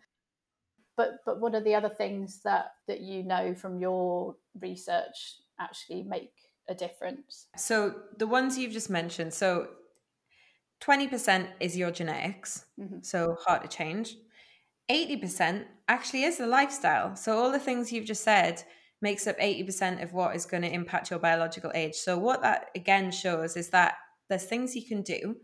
But 0.97 1.17
but 1.27 1.41
what 1.41 1.55
are 1.55 1.61
the 1.61 1.75
other 1.75 1.89
things 1.89 2.41
that 2.45 2.67
that 2.87 3.01
you 3.01 3.25
know 3.25 3.55
from 3.55 3.81
your 3.81 4.37
research 4.61 5.41
actually 5.59 6.05
make 6.05 6.33
a 6.69 6.75
difference? 6.75 7.49
So 7.57 7.95
the 8.17 8.29
ones 8.29 8.57
you've 8.57 8.73
just 8.73 8.91
mentioned, 8.91 9.35
so 9.35 9.69
20% 10.85 11.49
is 11.61 11.77
your 11.77 11.91
genetics, 11.91 12.67
hmm 12.79 12.99
so 13.03 13.37
hard 13.45 13.63
to 13.63 13.69
change. 13.69 14.17
80% 14.91 15.65
actually 15.89 16.25
is 16.25 16.37
the 16.39 16.47
lifestyle. 16.47 17.17
So 17.17 17.39
all 17.39 17.51
the 17.51 17.59
things 17.59 17.93
you've 17.93 18.05
just 18.05 18.23
said 18.23 18.63
makes 19.01 19.27
up 19.27 19.39
80% 19.39 20.03
of 20.03 20.13
what 20.13 20.37
is 20.37 20.47
going 20.47 20.63
to 20.63 20.73
impact 20.73 21.11
your 21.11 21.19
biological 21.19 21.71
age. 21.75 21.95
So 21.95 22.19
what 22.19 22.43
that 22.43 22.71
again 22.75 23.11
shows 23.11 23.57
is 23.57 23.71
that 23.71 23.95
there's 24.29 24.45
things 24.45 24.75
you 24.75 24.85
can 24.85 25.03
do 25.03 25.37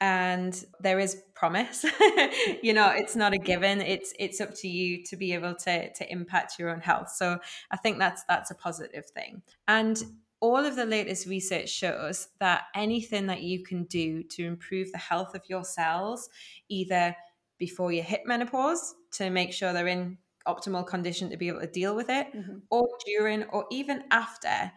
and 0.00 0.64
there 0.80 0.98
is 0.98 1.22
promise. 1.34 1.84
you 2.62 2.72
know, 2.72 2.90
it's 2.90 3.16
not 3.16 3.34
a 3.34 3.38
given. 3.38 3.80
It's 3.80 4.12
it's 4.18 4.40
up 4.40 4.54
to 4.56 4.68
you 4.68 5.02
to 5.04 5.16
be 5.16 5.32
able 5.32 5.54
to 5.56 5.92
to 5.92 6.12
impact 6.12 6.58
your 6.58 6.70
own 6.70 6.80
health. 6.80 7.10
So 7.10 7.38
I 7.70 7.76
think 7.76 7.98
that's 7.98 8.22
that's 8.24 8.50
a 8.50 8.54
positive 8.54 9.06
thing. 9.06 9.42
And 9.66 10.00
all 10.40 10.64
of 10.64 10.76
the 10.76 10.84
latest 10.86 11.26
research 11.26 11.68
shows 11.68 12.28
that 12.38 12.64
anything 12.74 13.26
that 13.26 13.42
you 13.42 13.62
can 13.62 13.84
do 13.84 14.22
to 14.22 14.44
improve 14.44 14.92
the 14.92 14.98
health 14.98 15.34
of 15.34 15.42
your 15.48 15.64
cells, 15.64 16.28
either 16.68 17.16
before 17.58 17.92
you 17.92 18.02
hit 18.02 18.22
menopause 18.24 18.94
to 19.12 19.30
make 19.30 19.52
sure 19.52 19.72
they're 19.72 19.86
in 19.88 20.18
optimal 20.46 20.86
condition 20.86 21.28
to 21.30 21.36
be 21.36 21.48
able 21.48 21.60
to 21.60 21.66
deal 21.66 21.94
with 21.96 22.08
it, 22.08 22.28
hmm 22.32 22.58
or 22.70 22.86
during, 23.06 23.44
or 23.44 23.66
even 23.70 24.04
after, 24.10 24.70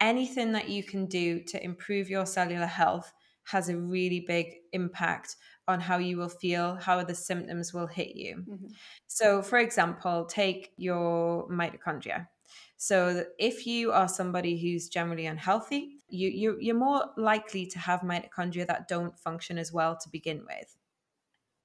anything 0.00 0.52
that 0.52 0.68
you 0.68 0.82
can 0.82 1.06
do 1.06 1.42
to 1.44 1.62
improve 1.62 2.08
your 2.10 2.26
cellular 2.26 2.66
health 2.66 3.12
has 3.44 3.68
a 3.68 3.76
really 3.76 4.20
big 4.20 4.46
impact 4.72 5.36
on 5.68 5.80
how 5.80 5.98
you 5.98 6.16
will 6.16 6.28
feel, 6.28 6.76
how 6.76 7.02
the 7.04 7.14
symptoms 7.14 7.72
will 7.72 7.86
hit 7.86 8.16
you. 8.16 8.46
hmm 8.46 8.74
So, 9.06 9.42
for 9.42 9.58
example, 9.58 10.26
take 10.26 10.72
your 10.76 11.48
mitochondria. 11.48 12.28
So, 12.76 13.24
if 13.38 13.66
you 13.66 13.92
are 13.92 14.08
somebody 14.08 14.60
who's 14.60 14.88
generally 14.88 15.26
unhealthy, 15.26 15.98
you, 16.08 16.28
you, 16.28 16.58
you're 16.60 16.74
more 16.74 17.06
likely 17.16 17.66
to 17.66 17.78
have 17.78 18.00
mitochondria 18.00 18.66
that 18.66 18.88
don't 18.88 19.18
function 19.18 19.58
as 19.58 19.72
well 19.72 19.96
to 19.96 20.08
begin 20.10 20.44
with. 20.46 20.76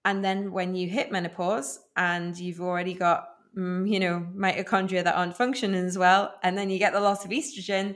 And 0.05 0.23
then 0.23 0.51
when 0.51 0.75
you 0.75 0.89
hit 0.89 1.11
menopause 1.11 1.79
and 1.95 2.37
you've 2.37 2.61
already 2.61 2.93
got, 2.93 3.27
mm, 3.57 3.89
you 3.89 3.99
know, 3.99 4.25
mitochondria 4.36 5.03
that 5.03 5.15
aren't 5.15 5.36
functioning 5.36 5.86
as 5.86 5.97
well, 5.97 6.34
and 6.41 6.57
then 6.57 6.69
you 6.69 6.79
get 6.79 6.93
the 6.93 7.01
loss 7.01 7.25
of 7.25 7.31
estrogen, 7.31 7.95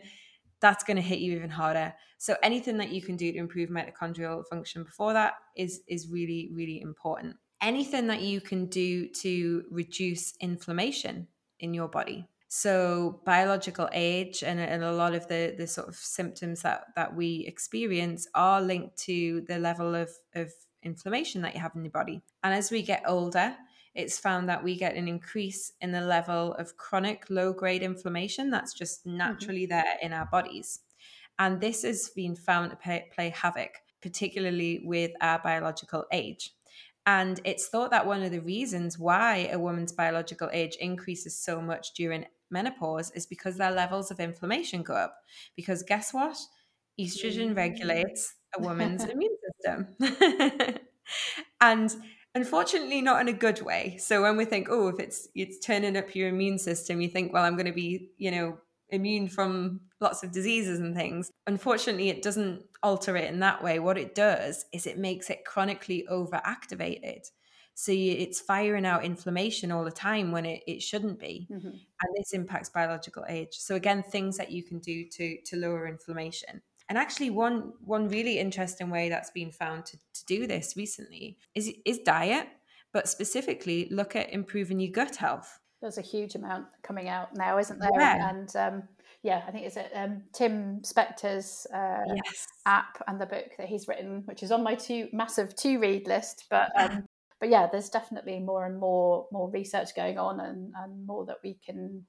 that's 0.59 0.83
going 0.83 0.97
to 0.97 1.03
hit 1.03 1.19
you 1.19 1.35
even 1.35 1.49
harder. 1.49 1.93
So 2.17 2.37
anything 2.41 2.77
that 2.77 2.89
you 2.89 3.01
can 3.01 3.17
do 3.17 3.31
to 3.31 3.37
improve 3.37 3.69
mitochondrial 3.69 4.47
function 4.47 4.83
before 4.83 5.13
that 5.13 5.33
is 5.57 5.81
is 5.87 6.07
really 6.07 6.51
really 6.53 6.79
important. 6.79 7.35
Anything 7.61 8.07
that 8.07 8.21
you 8.21 8.39
can 8.39 8.67
do 8.67 9.09
to 9.09 9.63
reduce 9.69 10.33
inflammation 10.39 11.27
in 11.59 11.73
your 11.73 11.87
body. 11.87 12.27
So 12.55 13.19
biological 13.25 13.89
age 13.93 14.43
and, 14.43 14.59
and 14.59 14.83
a 14.83 14.93
lot 14.93 15.15
of 15.15 15.27
the 15.27 15.55
the 15.57 15.65
sort 15.65 15.87
of 15.87 15.95
symptoms 15.95 16.61
that 16.61 16.83
that 16.95 17.15
we 17.15 17.45
experience 17.47 18.27
are 18.35 18.61
linked 18.61 18.95
to 19.05 19.41
the 19.47 19.57
level 19.57 19.95
of 19.95 20.11
of 20.35 20.51
inflammation 20.83 21.41
that 21.41 21.55
you 21.55 21.61
have 21.61 21.75
in 21.75 21.83
your 21.83 21.91
body. 21.91 22.21
And 22.43 22.53
as 22.53 22.69
we 22.69 22.83
get 22.83 23.05
older, 23.07 23.55
it's 23.95 24.19
found 24.19 24.49
that 24.49 24.63
we 24.63 24.75
get 24.75 24.93
an 24.95 25.07
increase 25.07 25.71
in 25.81 25.91
the 25.91 26.01
level 26.01 26.53
of 26.53 26.77
chronic 26.77 27.25
low 27.27 27.53
grade 27.53 27.81
inflammation 27.81 28.51
that's 28.51 28.75
just 28.75 29.03
mm-hmm. 29.03 29.17
naturally 29.17 29.65
there 29.65 29.97
in 30.03 30.13
our 30.13 30.27
bodies. 30.27 30.81
And 31.39 31.59
this 31.59 31.81
has 31.81 32.11
been 32.15 32.35
found 32.35 32.69
to 32.69 32.77
play, 32.77 33.09
play 33.15 33.29
havoc, 33.29 33.71
particularly 33.99 34.83
with 34.85 35.09
our 35.21 35.39
biological 35.39 36.05
age. 36.11 36.51
And 37.05 37.39
it's 37.43 37.67
thought 37.67 37.91
that 37.91 38.05
one 38.05 38.23
of 38.23 38.31
the 38.31 38.39
reasons 38.39 38.97
why 38.97 39.49
a 39.51 39.59
woman's 39.59 39.91
biological 39.91 40.49
age 40.53 40.77
increases 40.79 41.35
so 41.35 41.59
much 41.59 41.93
during 41.93 42.25
menopause 42.53 43.11
is 43.11 43.25
because 43.25 43.57
their 43.57 43.71
levels 43.71 44.11
of 44.11 44.19
inflammation 44.21 44.83
go 44.83 44.93
up. 44.93 45.17
Because 45.57 45.83
guess 45.83 46.13
what? 46.13 46.37
Estrogen 46.99 47.51
Mm. 47.51 47.57
regulates 47.57 48.35
a 48.57 48.61
woman's 48.61 49.03
immune 49.13 49.35
system. 49.45 49.87
and 51.61 51.95
unfortunately 52.35 53.01
not 53.01 53.21
in 53.21 53.27
a 53.27 53.33
good 53.33 53.61
way. 53.61 53.97
So 53.99 54.21
when 54.21 54.37
we 54.37 54.45
think, 54.45 54.67
oh, 54.69 54.87
if 54.87 54.99
it's 54.99 55.27
it's 55.35 55.59
turning 55.59 55.97
up 55.97 56.15
your 56.15 56.29
immune 56.29 56.57
system, 56.59 57.01
you 57.01 57.09
think, 57.09 57.33
well, 57.33 57.43
I'm 57.43 57.55
going 57.55 57.65
to 57.67 57.73
be, 57.73 58.11
you 58.17 58.31
know, 58.31 58.57
immune 58.89 59.27
from 59.27 59.81
lots 59.99 60.23
of 60.23 60.31
diseases 60.31 60.79
and 60.79 60.95
things. 60.95 61.31
Unfortunately, 61.47 62.09
it 62.09 62.21
doesn't 62.21 62.63
alter 62.83 63.17
it 63.17 63.31
in 63.31 63.39
that 63.39 63.63
way. 63.63 63.79
What 63.79 63.97
it 63.97 64.13
does 64.15 64.65
is 64.73 64.85
it 64.85 64.97
makes 64.97 65.29
it 65.29 65.45
chronically 65.45 66.05
overactivated. 66.11 67.21
So 67.75 67.91
you, 67.91 68.13
it's 68.13 68.39
firing 68.39 68.85
out 68.85 69.03
inflammation 69.03 69.71
all 69.71 69.83
the 69.83 69.91
time 69.91 70.31
when 70.31 70.45
it, 70.45 70.63
it 70.67 70.81
shouldn't 70.81 71.19
be. 71.19 71.47
hmm 71.49 71.57
And 71.67 72.15
this 72.17 72.33
impacts 72.33 72.69
biological 72.69 73.25
age. 73.29 73.55
So 73.57 73.75
again, 73.75 74.03
things 74.03 74.37
that 74.37 74.51
you 74.51 74.63
can 74.63 74.79
do 74.79 75.05
to 75.09 75.37
to 75.45 75.55
lower 75.57 75.87
inflammation. 75.87 76.61
And 76.89 76.97
actually, 76.97 77.29
one 77.29 77.73
one 77.85 78.09
really 78.09 78.39
interesting 78.39 78.89
way 78.89 79.09
that's 79.09 79.31
been 79.31 79.51
found 79.51 79.85
to, 79.87 79.97
to 79.97 80.25
do 80.25 80.47
this 80.47 80.75
recently 80.75 81.37
is 81.55 81.71
is 81.85 81.99
diet, 81.99 82.47
but 82.91 83.07
specifically 83.09 83.87
look 83.89 84.15
at 84.15 84.31
improving 84.33 84.79
your 84.79 84.91
gut 84.91 85.15
health. 85.15 85.59
There's 85.81 85.97
a 85.97 86.01
huge 86.01 86.35
amount 86.35 86.67
coming 86.81 87.09
out 87.09 87.35
now, 87.35 87.57
isn't 87.57 87.79
there? 87.79 87.89
Yeah. 87.99 88.29
And 88.29 88.55
um, 88.55 88.83
yeah, 89.21 89.41
I 89.47 89.51
think 89.51 89.65
it's 89.65 89.77
um, 89.95 90.23
Tim 90.33 90.81
Spector's 90.81 91.65
uh, 91.73 92.03
Yes. 92.07 92.47
app 92.65 93.01
and 93.07 93.19
the 93.19 93.25
book 93.25 93.51
that 93.57 93.67
he's 93.67 93.87
written, 93.87 94.21
which 94.25 94.43
is 94.43 94.51
on 94.51 94.63
my 94.63 94.75
two 94.75 95.07
massive 95.11 95.55
to 95.55 95.79
read 95.79 96.07
list. 96.07 96.45
But 96.49 96.69
um, 96.79 97.05
but 97.43 97.49
yeah, 97.49 97.67
there's 97.69 97.89
definitely 97.89 98.39
more 98.39 98.65
and 98.65 98.79
more 98.79 99.27
more 99.29 99.49
research 99.49 99.93
going 99.97 100.17
on, 100.17 100.39
and, 100.39 100.71
and 100.77 101.05
more 101.05 101.25
that 101.25 101.39
we 101.43 101.55
can 101.55 102.05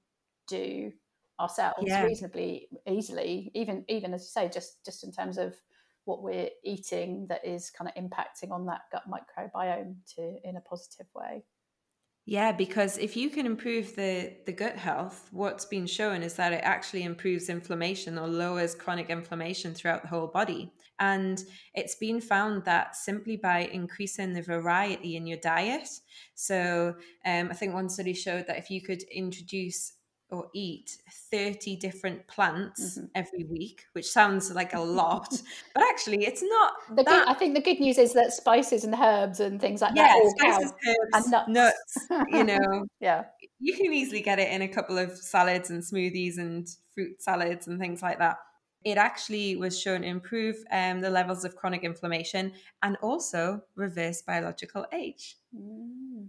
do 0.47 0.92
ourselves 1.40 1.83
Yeah. 1.85 2.05
reasonably 2.05 2.68
easily. 2.88 3.51
Even 3.53 3.85
even 3.88 4.14
as 4.14 4.23
you 4.23 4.29
say, 4.29 4.49
just 4.49 4.85
just 4.85 5.03
in 5.03 5.11
terms 5.11 5.37
of 5.37 5.57
what 6.05 6.23
we're 6.23 6.51
eating 6.62 7.27
that 7.31 7.44
is 7.44 7.68
kind 7.68 7.90
of 7.90 8.01
impacting 8.01 8.53
on 8.53 8.66
that 8.66 8.83
gut 8.92 9.03
microbiome 9.11 9.97
to 10.14 10.37
in 10.44 10.57
a 10.57 10.61
positive 10.61 11.09
way. 11.16 11.42
Yeah, 12.26 12.52
because 12.52 12.96
if 12.96 13.18
you 13.18 13.28
can 13.28 13.44
improve 13.44 13.94
the, 13.96 14.32
the 14.46 14.52
gut 14.52 14.76
health, 14.76 15.28
what's 15.30 15.66
been 15.66 15.87
shown 15.87 16.22
is 16.22 16.34
that 16.34 16.54
it 16.54 16.62
actually 16.62 17.02
improves 17.02 17.50
inflammation 17.50 18.18
or 18.18 18.26
lowers 18.26 18.74
chronic 18.74 19.10
inflammation 19.10 19.74
throughout 19.74 20.02
the 20.02 20.08
whole 20.08 20.28
body. 20.28 20.72
And 20.98 21.42
it's 21.74 21.96
been 21.96 22.22
found 22.22 22.64
that 22.64 22.96
simply 22.96 23.37
by 23.37 23.66
increasing 23.72 24.32
the 24.32 24.40
variety 24.40 25.16
in 25.16 25.26
your 25.26 25.38
diet. 25.38 25.87
So 26.34 26.94
um, 27.26 27.48
I 27.50 27.54
think 27.54 27.74
one 27.74 27.90
study 27.90 28.14
showed 28.14 28.46
that 28.46 28.58
if 28.58 28.70
you 28.70 28.80
could 28.80 29.02
introduce 29.14 29.92
or 30.35 30.51
eat 30.55 30.99
30 31.31 31.77
different 31.77 32.27
plants 32.27 32.99
Mhm. 32.99 33.11
every 33.14 33.44
week, 33.44 33.85
which 33.92 34.11
sounds 34.11 34.51
like 34.53 34.75
a 34.75 34.81
lot, 34.81 35.31
but 35.75 35.85
actually 35.90 36.25
it's 36.27 36.42
not 36.42 36.73
The 36.97 37.05
good, 37.05 37.29
I 37.29 37.35
think 37.35 37.55
the 37.55 37.62
good 37.62 37.81
news 37.81 37.99
is 37.99 38.12
that 38.14 38.33
spices 38.33 38.85
and 38.85 38.94
herbs 38.94 39.40
and 39.40 39.61
things 39.61 39.81
like 39.81 39.94
yeah, 39.94 40.09
that 40.09 40.14
all 40.14 40.35
spices, 40.38 40.73
herbs, 40.87 41.14
And 41.14 41.31
nuts. 41.31 41.49
nuts, 41.49 42.09
you 42.33 42.44
know, 42.51 42.85
yeah. 43.01 43.25
you 43.61 43.77
can 43.77 43.92
easily 43.92 44.20
get 44.23 44.38
it 44.38 44.51
in 44.53 44.62
a 44.62 44.68
couple 44.68 44.99
of 44.99 45.16
salads 45.16 45.70
and 45.70 45.83
smoothies 45.83 46.38
and 46.38 46.66
fruit 46.94 47.23
salads 47.23 47.66
and 47.68 47.79
things 47.81 48.03
like 48.03 48.18
that. 48.18 48.37
It 48.85 48.99
actually 48.99 49.57
was 49.57 49.81
shown 49.81 50.03
to 50.03 50.07
improve 50.07 50.57
um, 50.70 51.01
the 51.01 51.09
levels 51.09 51.44
of 51.44 51.57
chronic 51.57 51.85
inflammation 51.85 52.53
and 52.83 52.97
also 52.97 53.62
reverse 53.77 54.20
biological 54.23 54.85
age. 54.92 55.37
Mm. 55.57 56.29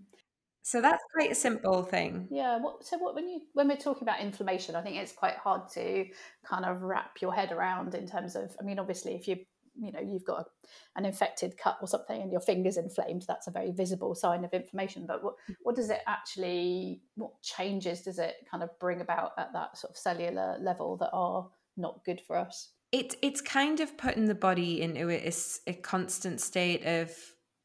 So 0.65 0.82
that's 0.82 1.04
quite 1.13 1.32
a 1.32 1.36
simple 1.36 1.84
thing. 1.84 2.28
Yeah. 2.32 2.58
What, 2.58 2.84
so 2.84 2.97
what 2.97 3.13
when 3.13 3.30
you 3.30 3.41
when 3.54 3.67
we're 3.67 3.78
talking 3.78 4.01
about 4.01 4.19
inflammation, 4.19 4.75
I 4.75 4.82
think 4.82 4.95
it's 4.95 5.12
quite 5.12 5.36
hard 5.36 5.69
to 5.73 6.08
kind 6.43 6.65
of 6.65 6.82
wrap 6.82 7.21
your 7.21 7.36
head 7.36 7.51
around 7.51 7.93
in 7.93 8.08
terms 8.08 8.36
of. 8.36 8.56
I 8.60 8.63
mean, 8.63 8.80
obviously, 8.80 9.13
if 9.13 9.28
you 9.28 9.38
you 9.80 9.91
know 9.91 9.99
you've 9.99 10.25
got 10.25 10.47
an 10.95 11.06
infected 11.06 11.56
cut 11.56 11.78
or 11.82 11.88
something 11.88 12.19
and 12.19 12.32
your 12.32 12.41
finger's 12.41 12.78
inflamed 12.78 13.25
that's 13.28 13.45
a 13.45 13.51
very 13.51 13.71
visible 13.71 14.15
sign 14.15 14.45
of 14.45 14.54
inflammation 14.54 15.06
but 15.06 15.21
what, 15.21 15.36
mm. 15.51 15.56
what 15.63 15.75
does 15.75 15.89
it 15.89 15.99
actually 16.08 17.01
what 17.15 17.41
changes 17.41 18.01
does 18.01 18.17
it 18.17 18.36
kind 18.49 18.63
of 18.63 18.69
bring 18.80 19.01
about 19.01 19.32
at 19.38 19.51
that 19.51 19.78
sort 19.78 19.91
of 19.91 19.97
cellular 19.97 20.58
level 20.62 20.95
that 20.95 21.10
are 21.12 21.45
not 21.75 22.06
good 22.06 22.21
for 22.25 22.38
us 22.38 22.69
it, 22.93 23.15
it's 23.21 23.41
kind 23.41 23.82
of 23.82 23.97
putting 23.97 24.28
the 24.28 24.34
body 24.34 24.82
into 24.82 25.10
a, 25.10 25.34
a 25.67 25.73
constant 25.73 26.39
state 26.39 26.86
of 26.86 27.13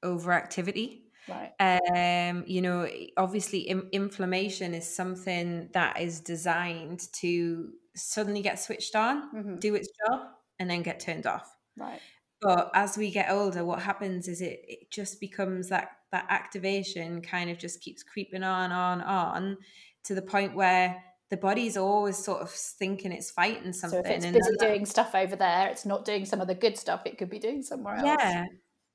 overactivity 0.05 1.03
Right. 1.29 1.53
Um, 1.61 2.45
you 2.47 2.63
know, 2.63 2.89
obviously, 3.17 3.61
Im- 3.61 3.89
inflammation 3.93 4.75
is 4.75 4.93
something 4.93 5.69
that 5.73 6.01
is 6.01 6.21
designed 6.21 7.07
to 7.15 7.71
suddenly 7.95 8.43
get 8.43 8.59
switched 8.59 8.97
on, 8.97 9.31
mm-hmm. 9.35 9.57
do 9.57 9.75
its 9.75 9.89
job, 10.07 10.21
and 10.59 10.71
then 10.71 10.83
get 10.83 11.01
turned 11.01 11.27
off. 11.27 11.55
Right. 11.77 12.01
But 12.41 12.71
as 12.75 12.97
we 12.97 13.11
get 13.11 13.31
older, 13.31 13.65
what 13.65 13.83
happens 13.83 14.27
is 14.27 14.41
it, 14.41 14.61
it 14.67 14.91
just 14.91 15.21
becomes 15.21 15.69
that 15.69 15.91
that 16.11 16.27
activation 16.29 17.21
kind 17.23 17.51
of 17.51 17.59
just 17.59 17.81
keeps 17.81 18.03
creeping 18.03 18.43
on, 18.43 18.73
on, 18.73 19.01
on, 19.03 19.59
to 20.05 20.15
the 20.15 20.23
point 20.23 20.57
where 20.57 21.03
the 21.29 21.37
body's 21.37 21.77
always 21.77 22.17
sort 22.17 22.41
of 22.41 22.51
thinking 22.51 23.13
it's 23.13 23.31
fighting 23.31 23.73
something. 23.73 24.03
So 24.03 24.11
if 24.11 24.25
it's 24.25 24.27
busy 24.27 24.57
doing 24.59 24.85
stuff 24.85 25.15
over 25.15 25.37
there, 25.37 25.69
it's 25.69 25.87
not 25.87 26.05
doing 26.05 26.25
some 26.25 26.41
of 26.41 26.49
the 26.49 26.55
good 26.55 26.77
stuff 26.77 27.03
it 27.05 27.19
could 27.19 27.31
be 27.31 27.39
doing 27.39 27.63
somewhere 27.63 27.97
else. 27.97 28.07
Yeah, 28.07 28.47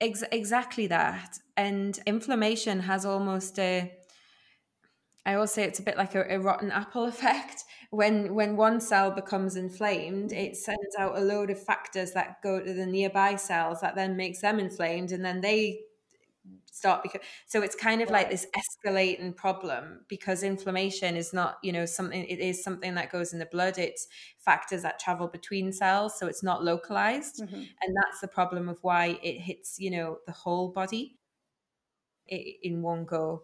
Ex- 0.02 0.24
exactly 0.32 0.88
that. 0.88 1.40
And 1.56 1.98
inflammation 2.06 2.82
has 2.82 3.06
almost 3.06 3.58
a 3.60 3.92
I 5.28 5.34
always 5.34 5.52
say 5.52 5.64
it's 5.64 5.80
a 5.80 5.84
bit 5.84 5.98
like 5.98 6.14
a, 6.14 6.24
a, 6.36 6.40
rotten 6.40 6.72
apple 6.72 7.06
effect. 7.14 7.64
When 7.90 8.36
when 8.36 8.58
one 8.58 8.80
cell 8.80 9.12
becomes 9.12 9.56
inflamed, 9.56 10.32
it 10.32 10.56
sends 10.56 10.96
out 11.00 11.18
a 11.18 11.22
load 11.22 11.50
of 11.50 11.64
factors 11.64 12.12
that 12.12 12.42
go 12.44 12.60
to 12.60 12.74
the 12.74 12.86
nearby 12.86 13.36
cells 13.36 13.82
that 13.82 13.96
then 13.96 14.16
makes 14.18 14.42
them 14.42 14.60
inflamed, 14.60 15.12
and 15.12 15.24
then 15.24 15.42
they 15.42 15.80
start 16.76 17.02
because 17.02 17.22
so 17.46 17.62
it's 17.62 17.76
kind 17.76 18.02
of 18.02 18.10
like 18.10 18.30
this 18.30 18.46
escalating 18.54 19.34
problem 19.34 20.02
because 20.10 20.44
inflammation 20.44 21.16
is 21.16 21.32
not 21.32 21.58
you 21.64 21.72
know 21.72 21.86
something 21.86 22.26
it 22.26 22.40
is 22.40 22.62
something 22.62 22.96
that 22.96 23.12
goes 23.12 23.32
in 23.32 23.40
the 23.40 23.46
blood. 23.46 23.78
It's 23.78 24.08
factors 24.38 24.82
that 24.82 25.00
travel 25.00 25.28
between 25.28 25.72
cells 25.72 26.20
so 26.20 26.28
it's 26.28 26.44
not 26.44 26.64
localized. 26.64 27.42
Mm-hmm. 27.42 27.56
and 27.56 27.96
that's 27.96 28.20
the 28.20 28.28
problem 28.28 28.68
of 28.68 28.78
why 28.82 29.18
it 29.24 29.40
hits 29.40 29.80
you 29.80 29.90
know 29.90 30.18
the 30.26 30.34
whole 30.34 30.70
body 30.70 31.18
in 32.28 32.82
one 32.82 33.06
go. 33.06 33.44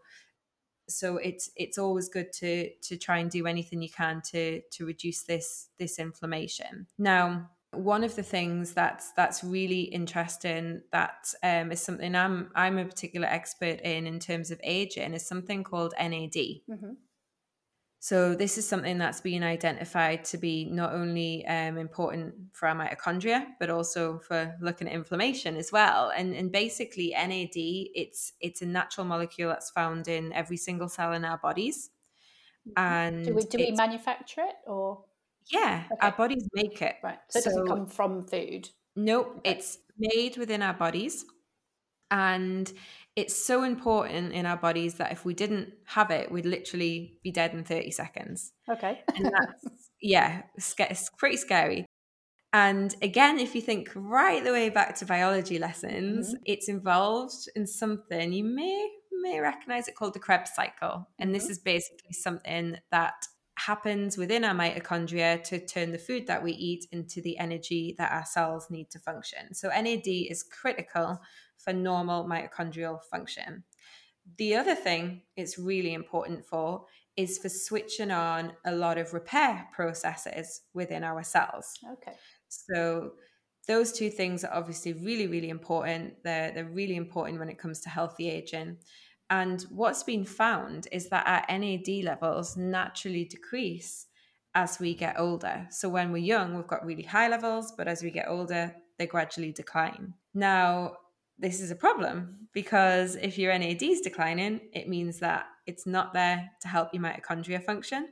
So 0.89 1.17
it's 1.17 1.51
it's 1.55 1.77
always 1.77 2.09
good 2.09 2.33
to 2.33 2.69
to 2.81 2.97
try 2.97 3.19
and 3.19 3.31
do 3.31 3.47
anything 3.47 3.81
you 3.81 3.89
can 3.89 4.21
to 4.31 4.61
to 4.71 4.85
reduce 4.85 5.23
this 5.23 5.69
this 5.77 5.99
inflammation. 5.99 6.87
Now 6.97 7.49
one 7.73 8.03
of 8.03 8.15
the 8.15 8.23
things 8.23 8.73
that's 8.73 9.11
that's 9.13 9.43
really 9.43 9.81
interesting 9.81 10.81
that 10.91 11.33
um, 11.41 11.71
is 11.71 11.81
something 11.81 12.15
I'm 12.15 12.51
I'm 12.53 12.77
a 12.77 12.85
particular 12.85 13.27
expert 13.27 13.79
in 13.81 14.07
in 14.07 14.19
terms 14.19 14.51
of 14.51 14.59
aging 14.63 15.13
is 15.13 15.25
something 15.25 15.63
called 15.63 15.93
NAD. 15.97 16.33
Mm-hmm. 16.33 16.93
So 18.03 18.33
this 18.33 18.57
is 18.57 18.67
something 18.67 18.97
that's 18.97 19.21
been 19.21 19.43
identified 19.43 20.25
to 20.25 20.37
be 20.37 20.65
not 20.65 20.91
only 20.93 21.45
um, 21.45 21.77
important 21.77 22.33
for 22.51 22.67
our 22.67 22.75
mitochondria, 22.75 23.45
but 23.59 23.69
also 23.69 24.17
for 24.19 24.55
looking 24.59 24.87
at 24.87 24.93
inflammation 24.93 25.55
as 25.55 25.71
well. 25.71 26.11
And 26.15 26.35
and 26.35 26.51
basically 26.51 27.11
NAD 27.11 27.55
it's 27.55 28.33
it's 28.41 28.61
a 28.61 28.65
natural 28.65 29.05
molecule 29.05 29.49
that's 29.49 29.69
found 29.69 30.09
in 30.09 30.33
every 30.33 30.57
single 30.57 30.89
cell 30.89 31.13
in 31.13 31.23
our 31.23 31.37
bodies. 31.37 31.89
And 32.75 33.17
mm-hmm. 33.17 33.25
do 33.25 33.35
we 33.35 33.43
do 33.43 33.57
we 33.59 33.71
manufacture 33.71 34.41
it 34.41 34.55
or 34.67 35.05
yeah, 35.51 35.83
okay. 35.91 35.99
our 36.01 36.11
bodies 36.11 36.47
make 36.53 36.81
it. 36.81 36.95
Right. 37.03 37.19
So, 37.29 37.39
so 37.39 37.49
it 37.49 37.53
doesn't 37.53 37.67
come 37.67 37.87
from 37.87 38.25
food. 38.25 38.69
Nope, 38.95 39.35
okay. 39.39 39.51
it's 39.51 39.77
made 39.97 40.37
within 40.37 40.61
our 40.61 40.73
bodies. 40.73 41.25
And 42.09 42.71
it's 43.15 43.35
so 43.35 43.63
important 43.63 44.33
in 44.33 44.45
our 44.45 44.57
bodies 44.57 44.95
that 44.95 45.11
if 45.11 45.23
we 45.23 45.33
didn't 45.33 45.73
have 45.85 46.11
it, 46.11 46.31
we'd 46.31 46.45
literally 46.45 47.19
be 47.23 47.31
dead 47.31 47.53
in 47.53 47.63
30 47.63 47.91
seconds. 47.91 48.51
Okay. 48.69 49.01
and 49.15 49.25
that's, 49.25 49.89
yeah, 50.01 50.43
it's 50.55 51.09
pretty 51.17 51.37
scary. 51.37 51.85
And 52.53 52.93
again, 53.01 53.39
if 53.39 53.55
you 53.55 53.61
think 53.61 53.91
right 53.95 54.43
the 54.43 54.51
way 54.51 54.69
back 54.69 54.95
to 54.97 55.05
biology 55.05 55.57
lessons, 55.57 56.27
mm-hmm. 56.27 56.43
it's 56.45 56.67
involved 56.67 57.49
in 57.55 57.65
something 57.65 58.33
you 58.33 58.43
may 58.43 58.89
may 59.21 59.39
recognize 59.39 59.87
it 59.87 59.95
called 59.95 60.13
the 60.13 60.19
Krebs 60.19 60.51
cycle. 60.55 61.07
And 61.19 61.27
mm-hmm. 61.27 61.33
this 61.33 61.49
is 61.49 61.59
basically 61.59 62.13
something 62.13 62.77
that 62.91 63.13
happens 63.65 64.17
within 64.17 64.43
our 64.43 64.55
mitochondria 64.55 65.43
to 65.43 65.65
turn 65.65 65.91
the 65.91 65.97
food 65.97 66.27
that 66.27 66.43
we 66.43 66.51
eat 66.53 66.85
into 66.91 67.21
the 67.21 67.37
energy 67.37 67.95
that 67.97 68.11
our 68.11 68.25
cells 68.25 68.69
need 68.69 68.89
to 68.91 68.99
function. 68.99 69.53
So, 69.53 69.69
NAD 69.69 70.07
is 70.07 70.43
critical 70.43 71.21
for 71.57 71.73
normal 71.73 72.25
mitochondrial 72.25 72.99
function. 73.03 73.63
The 74.37 74.55
other 74.55 74.75
thing 74.75 75.21
it's 75.35 75.57
really 75.57 75.93
important 75.93 76.45
for 76.45 76.85
is 77.17 77.37
for 77.37 77.49
switching 77.49 78.11
on 78.11 78.53
a 78.65 78.71
lot 78.71 78.97
of 78.97 79.13
repair 79.13 79.67
processes 79.73 80.61
within 80.73 81.03
our 81.03 81.23
cells. 81.23 81.77
Okay. 81.93 82.13
So, 82.47 83.11
those 83.67 83.91
two 83.91 84.09
things 84.09 84.43
are 84.43 84.53
obviously 84.53 84.93
really, 84.93 85.27
really 85.27 85.49
important. 85.49 86.15
They're, 86.23 86.51
they're 86.51 86.65
really 86.65 86.95
important 86.95 87.37
when 87.37 87.49
it 87.49 87.59
comes 87.59 87.79
to 87.81 87.89
healthy 87.89 88.29
aging. 88.29 88.77
And 89.31 89.61
what's 89.69 90.03
been 90.03 90.25
found 90.25 90.89
is 90.91 91.07
that 91.07 91.25
our 91.25 91.57
NAD 91.57 92.03
levels 92.03 92.57
naturally 92.57 93.23
decrease 93.23 94.07
as 94.53 94.77
we 94.77 94.93
get 94.93 95.17
older. 95.17 95.67
So 95.71 95.87
when 95.87 96.11
we're 96.11 96.17
young, 96.17 96.53
we've 96.53 96.67
got 96.67 96.85
really 96.85 97.03
high 97.03 97.29
levels, 97.29 97.73
but 97.77 97.87
as 97.87 98.03
we 98.03 98.11
get 98.11 98.27
older, 98.27 98.75
they 98.99 99.07
gradually 99.07 99.53
decline. 99.53 100.13
Now, 100.33 100.97
this 101.39 101.61
is 101.61 101.71
a 101.71 101.75
problem 101.75 102.49
because 102.53 103.15
if 103.15 103.37
your 103.37 103.57
NAD 103.57 103.81
is 103.81 104.01
declining, 104.01 104.59
it 104.73 104.89
means 104.89 105.19
that 105.19 105.45
it's 105.65 105.87
not 105.87 106.11
there 106.13 106.51
to 106.61 106.67
help 106.67 106.93
your 106.93 107.01
mitochondria 107.01 107.63
function. 107.63 108.09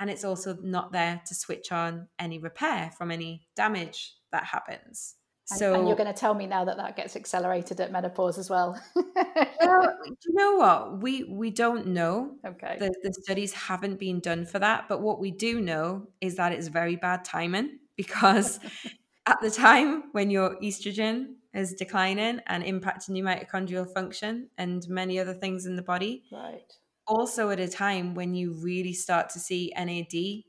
And 0.00 0.08
it's 0.08 0.24
also 0.24 0.56
not 0.62 0.90
there 0.90 1.20
to 1.26 1.34
switch 1.34 1.70
on 1.70 2.08
any 2.18 2.38
repair 2.38 2.92
from 2.96 3.10
any 3.10 3.46
damage 3.56 4.14
that 4.32 4.44
happens. 4.44 5.16
So, 5.46 5.74
and, 5.74 5.86
you're 5.86 5.96
going 5.96 6.12
to 6.12 6.18
tell 6.18 6.34
me 6.34 6.46
now 6.46 6.64
that 6.64 6.76
that 6.76 6.96
gets 6.96 7.14
accelerated 7.14 7.80
at 7.80 7.92
menopause 7.92 8.36
as 8.36 8.50
well. 8.50 8.80
well, 8.96 9.98
you 10.04 10.34
know 10.34 10.56
what? 10.56 11.00
We 11.00 11.22
we 11.22 11.50
don't 11.50 11.88
know. 11.88 12.32
Okay. 12.44 12.76
The, 12.80 12.92
the 13.04 13.12
studies 13.12 13.52
haven't 13.52 14.00
been 14.00 14.18
done 14.18 14.44
for 14.44 14.58
that, 14.58 14.88
but 14.88 15.00
what 15.00 15.20
we 15.20 15.30
do 15.30 15.60
know 15.60 16.08
is 16.20 16.34
that 16.36 16.52
it's 16.52 16.66
very 16.66 16.96
bad 16.96 17.24
timing 17.24 17.78
because 17.96 18.58
at 19.26 19.40
the 19.40 19.50
time 19.50 20.04
when 20.12 20.30
your 20.30 20.56
estrogen 20.60 21.34
is 21.54 21.74
declining 21.74 22.40
and 22.48 22.64
impacting 22.64 23.16
your 23.16 23.26
mitochondrial 23.26 23.92
function 23.94 24.50
and 24.58 24.86
many 24.88 25.18
other 25.20 25.34
things 25.34 25.64
in 25.64 25.76
the 25.76 25.82
body. 25.82 26.24
Right. 26.32 26.72
Also 27.06 27.50
at 27.50 27.60
a 27.60 27.68
time 27.68 28.14
when 28.14 28.34
you 28.34 28.52
really 28.60 28.92
start 28.92 29.30
to 29.30 29.38
see 29.38 29.72
NAD 29.76 30.42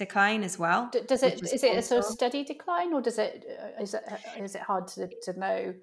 decline 0.00 0.42
as 0.42 0.58
well. 0.58 0.90
does 1.06 1.22
it 1.22 1.42
is, 1.42 1.52
is 1.52 1.62
it 1.62 1.76
a 1.76 1.82
sort 1.82 2.00
of 2.00 2.06
steady 2.06 2.42
decline 2.42 2.92
or 2.92 3.00
does 3.00 3.18
it 3.18 3.44
uh, 3.46 3.82
is 3.82 3.94
it 3.94 4.02
uh, 4.10 4.42
it 4.42 4.62
hard 4.62 4.88
to, 4.88 5.08
to 5.24 5.38
know? 5.38 5.74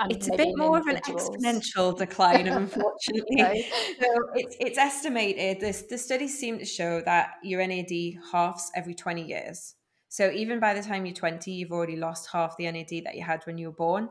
And 0.00 0.12
it's 0.12 0.28
a 0.28 0.36
bit 0.36 0.56
more 0.56 0.78
of 0.78 0.86
an 0.86 0.96
exponential 0.96 1.96
decline, 1.98 2.46
unfortunately. 2.62 3.42
okay. 3.42 3.68
So 4.00 4.08
it's 4.34 4.56
it's 4.60 4.78
estimated. 4.78 5.60
This 5.60 5.82
the 5.82 5.98
studies 5.98 6.38
seem 6.38 6.58
to 6.58 6.64
show 6.64 7.02
that 7.02 7.32
your 7.42 7.66
NAD 7.66 7.94
halves 8.32 8.70
every 8.74 8.94
twenty 8.94 9.24
years. 9.24 9.74
So 10.08 10.30
even 10.30 10.58
by 10.58 10.72
the 10.72 10.82
time 10.82 11.04
you're 11.04 11.14
20, 11.14 11.50
you've 11.50 11.70
already 11.70 11.96
lost 11.96 12.30
half 12.32 12.56
the 12.56 12.64
NAD 12.72 13.04
that 13.04 13.14
you 13.14 13.22
had 13.22 13.44
when 13.44 13.58
you 13.58 13.66
were 13.66 13.74
born 13.74 14.08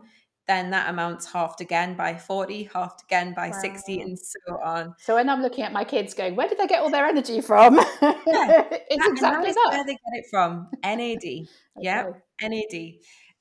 then 0.48 0.70
that 0.72 0.90
amount's 0.90 1.32
halved 1.32 1.62
again 1.62 1.96
by 1.96 2.16
40, 2.16 2.70
halved 2.74 3.04
again 3.04 3.34
by 3.34 3.50
wow. 3.50 3.60
60, 3.60 4.02
and 4.02 4.18
so 4.18 4.40
on. 4.64 4.96
So 4.98 5.16
when 5.16 5.30
I'm 5.30 5.42
looking 5.42 5.64
at 5.64 5.74
my 5.74 5.84
kids 5.84 6.14
going, 6.14 6.36
where 6.36 6.48
did 6.48 6.58
they 6.58 6.68
get 6.68 6.82
all 6.82 6.90
their 6.90 7.06
energy 7.06 7.42
from? 7.42 7.80
Yeah, 8.28 8.68
it's 8.90 9.04
that, 9.04 9.12
exactly 9.12 9.52
that. 9.52 9.70
Where 9.72 9.86
they 9.86 9.94
get 9.94 10.14
it 10.14 10.26
from. 10.30 10.68
NAD. 10.84 11.18
okay. 11.18 11.48
Yeah, 11.80 12.10
NAD. 12.42 12.96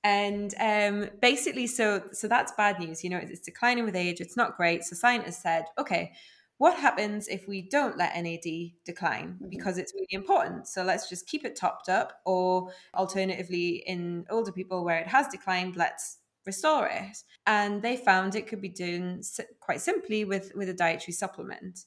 And 0.05 0.55
um, 0.61 1.11
basically, 1.21 1.66
so 1.66 2.05
so 2.12 2.29
that's 2.29 2.53
bad 2.53 2.79
news. 2.79 3.03
You 3.03 3.11
know, 3.11 3.19
it's 3.19 3.40
declining 3.40 3.85
with 3.85 3.97
age. 3.97 4.21
It's 4.21 4.37
not 4.37 4.57
great. 4.57 4.85
So 4.85 4.95
scientists 4.95 5.42
said, 5.42 5.64
okay, 5.77 6.12
what 6.59 6.79
happens 6.79 7.29
if 7.29 7.47
we 7.49 7.62
don't 7.62 7.99
let 7.99 8.16
NAD 8.16 8.73
decline 8.85 9.31
mm-hmm. 9.35 9.49
because 9.49 9.79
it's 9.79 9.92
really 9.95 10.07
important? 10.12 10.69
So 10.69 10.85
let's 10.85 11.09
just 11.09 11.27
keep 11.27 11.45
it 11.45 11.57
topped 11.57 11.88
up, 11.88 12.21
or 12.25 12.71
alternatively, 12.95 13.83
in 13.87 14.25
older 14.31 14.53
people 14.53 14.85
where 14.85 14.99
it 14.99 15.09
has 15.09 15.27
declined, 15.29 15.77
let's 15.77 16.19
restore 16.46 16.87
it. 16.87 17.18
And 17.46 17.82
they 17.82 17.96
found 17.96 18.35
it 18.35 18.46
could 18.46 18.62
be 18.62 18.68
done 18.68 19.22
quite 19.61 19.80
simply 19.80 20.24
with, 20.24 20.52
with 20.54 20.68
a 20.68 20.74
dietary 20.74 21.12
supplement. 21.12 21.80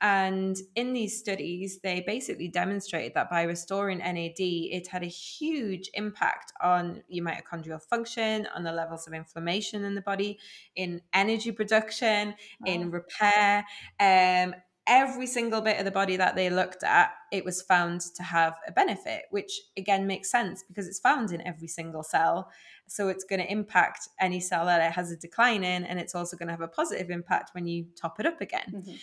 And 0.00 0.58
in 0.74 0.92
these 0.92 1.18
studies, 1.18 1.80
they 1.82 2.04
basically 2.06 2.48
demonstrated 2.48 3.14
that 3.14 3.30
by 3.30 3.44
restoring 3.44 3.98
NAD, 3.98 4.34
it 4.38 4.88
had 4.88 5.02
a 5.02 5.06
huge 5.06 5.88
impact 5.94 6.52
on 6.60 7.02
your 7.08 7.24
mitochondrial 7.24 7.80
function, 7.80 8.46
on 8.54 8.62
the 8.62 8.72
levels 8.72 9.06
of 9.06 9.14
inflammation 9.14 9.84
in 9.84 9.94
the 9.94 10.02
body, 10.02 10.38
in 10.74 11.00
energy 11.14 11.50
production, 11.50 12.34
wow. 12.60 12.72
in 12.72 12.90
repair. 12.90 13.64
Um, 13.98 14.54
every 14.86 15.26
single 15.26 15.60
bit 15.60 15.78
of 15.78 15.84
the 15.84 15.90
body 15.90 16.16
that 16.16 16.36
they 16.36 16.50
looked 16.50 16.84
at, 16.84 17.12
it 17.32 17.44
was 17.44 17.62
found 17.62 18.02
to 18.16 18.22
have 18.22 18.54
a 18.68 18.72
benefit, 18.72 19.22
which 19.30 19.62
again 19.76 20.06
makes 20.06 20.30
sense 20.30 20.62
because 20.62 20.86
it's 20.86 21.00
found 21.00 21.32
in 21.32 21.40
every 21.46 21.68
single 21.68 22.02
cell. 22.02 22.50
So 22.88 23.08
it's 23.08 23.24
going 23.24 23.40
to 23.40 23.50
impact 23.50 24.08
any 24.20 24.40
cell 24.40 24.66
that 24.66 24.80
it 24.80 24.92
has 24.92 25.10
a 25.10 25.16
decline 25.16 25.64
in, 25.64 25.84
and 25.84 25.98
it's 25.98 26.14
also 26.14 26.36
going 26.36 26.48
to 26.48 26.52
have 26.52 26.60
a 26.60 26.68
positive 26.68 27.10
impact 27.10 27.50
when 27.52 27.66
you 27.66 27.86
top 28.00 28.20
it 28.20 28.26
up 28.26 28.40
again. 28.40 28.72
Mm-hmm. 28.72 28.94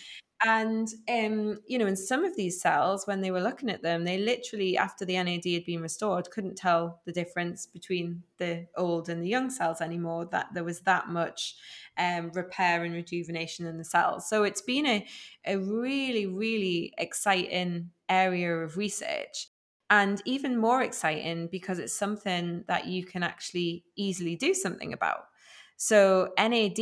And 0.46 0.88
um, 1.08 1.58
you 1.66 1.78
know, 1.78 1.86
in 1.86 1.96
some 1.96 2.24
of 2.24 2.36
these 2.36 2.60
cells, 2.60 3.06
when 3.06 3.22
they 3.22 3.30
were 3.30 3.40
looking 3.40 3.70
at 3.70 3.82
them, 3.82 4.04
they 4.04 4.18
literally, 4.18 4.76
after 4.76 5.04
the 5.04 5.14
NAD 5.14 5.44
had 5.46 5.64
been 5.64 5.80
restored, 5.80 6.30
couldn't 6.30 6.56
tell 6.56 7.00
the 7.06 7.12
difference 7.12 7.66
between 7.66 8.22
the 8.38 8.66
old 8.76 9.08
and 9.08 9.22
the 9.22 9.28
young 9.28 9.48
cells 9.48 9.80
anymore. 9.80 10.26
That 10.30 10.48
there 10.52 10.64
was 10.64 10.80
that 10.80 11.08
much 11.08 11.54
um, 11.96 12.30
repair 12.34 12.84
and 12.84 12.94
rejuvenation 12.94 13.66
in 13.66 13.78
the 13.78 13.84
cells. 13.84 14.28
So 14.28 14.42
it's 14.42 14.60
been 14.60 14.86
a, 14.86 15.06
a 15.46 15.56
really, 15.56 16.26
really 16.26 16.92
exciting 16.98 17.90
area 18.08 18.54
of 18.54 18.76
research. 18.76 19.48
And 19.94 20.20
even 20.24 20.56
more 20.56 20.82
exciting 20.82 21.46
because 21.46 21.78
it's 21.78 21.96
something 21.96 22.64
that 22.66 22.88
you 22.88 23.04
can 23.04 23.22
actually 23.22 23.84
easily 23.94 24.34
do 24.34 24.52
something 24.52 24.92
about. 24.92 25.26
So, 25.76 26.32
NAD 26.36 26.80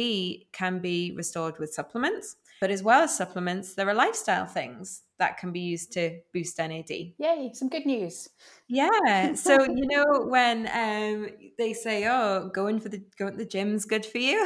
can 0.53 0.79
be 0.79 1.13
restored 1.15 1.59
with 1.59 1.75
supplements. 1.75 2.37
But 2.59 2.71
as 2.71 2.83
well 2.83 3.03
as 3.03 3.15
supplements, 3.15 3.75
there 3.75 3.87
are 3.87 3.93
lifestyle 3.93 4.47
things 4.47 5.03
that 5.19 5.37
can 5.37 5.53
be 5.53 5.61
used 5.61 5.93
to 5.93 6.21
boost 6.33 6.59
NAD. 6.59 6.91
Yay, 6.91 7.51
some 7.53 7.69
good 7.69 7.85
news. 7.85 8.31
Yeah. 8.67 9.35
So, 9.35 9.63
you 9.63 9.87
know, 9.89 10.25
when 10.27 10.67
um, 10.73 11.29
they 11.59 11.75
say, 11.75 12.07
oh, 12.09 12.49
going 12.55 12.81
for 12.81 12.89
the 12.89 13.03
going 13.19 13.33
to 13.33 13.39
the 13.39 13.45
gym's 13.45 13.85
good 13.85 14.07
for 14.07 14.19
you. 14.19 14.41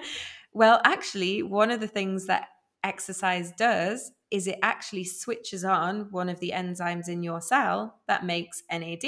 well, 0.52 0.80
actually, 0.84 1.44
one 1.44 1.70
of 1.70 1.78
the 1.78 1.86
things 1.86 2.26
that 2.26 2.48
exercise 2.84 3.52
does 3.52 4.12
is 4.30 4.46
it 4.46 4.58
actually 4.62 5.04
switches 5.04 5.64
on 5.64 6.08
one 6.10 6.28
of 6.28 6.40
the 6.40 6.52
enzymes 6.54 7.08
in 7.08 7.22
your 7.22 7.40
cell 7.40 8.00
that 8.08 8.24
makes 8.24 8.62
NAD. 8.70 9.04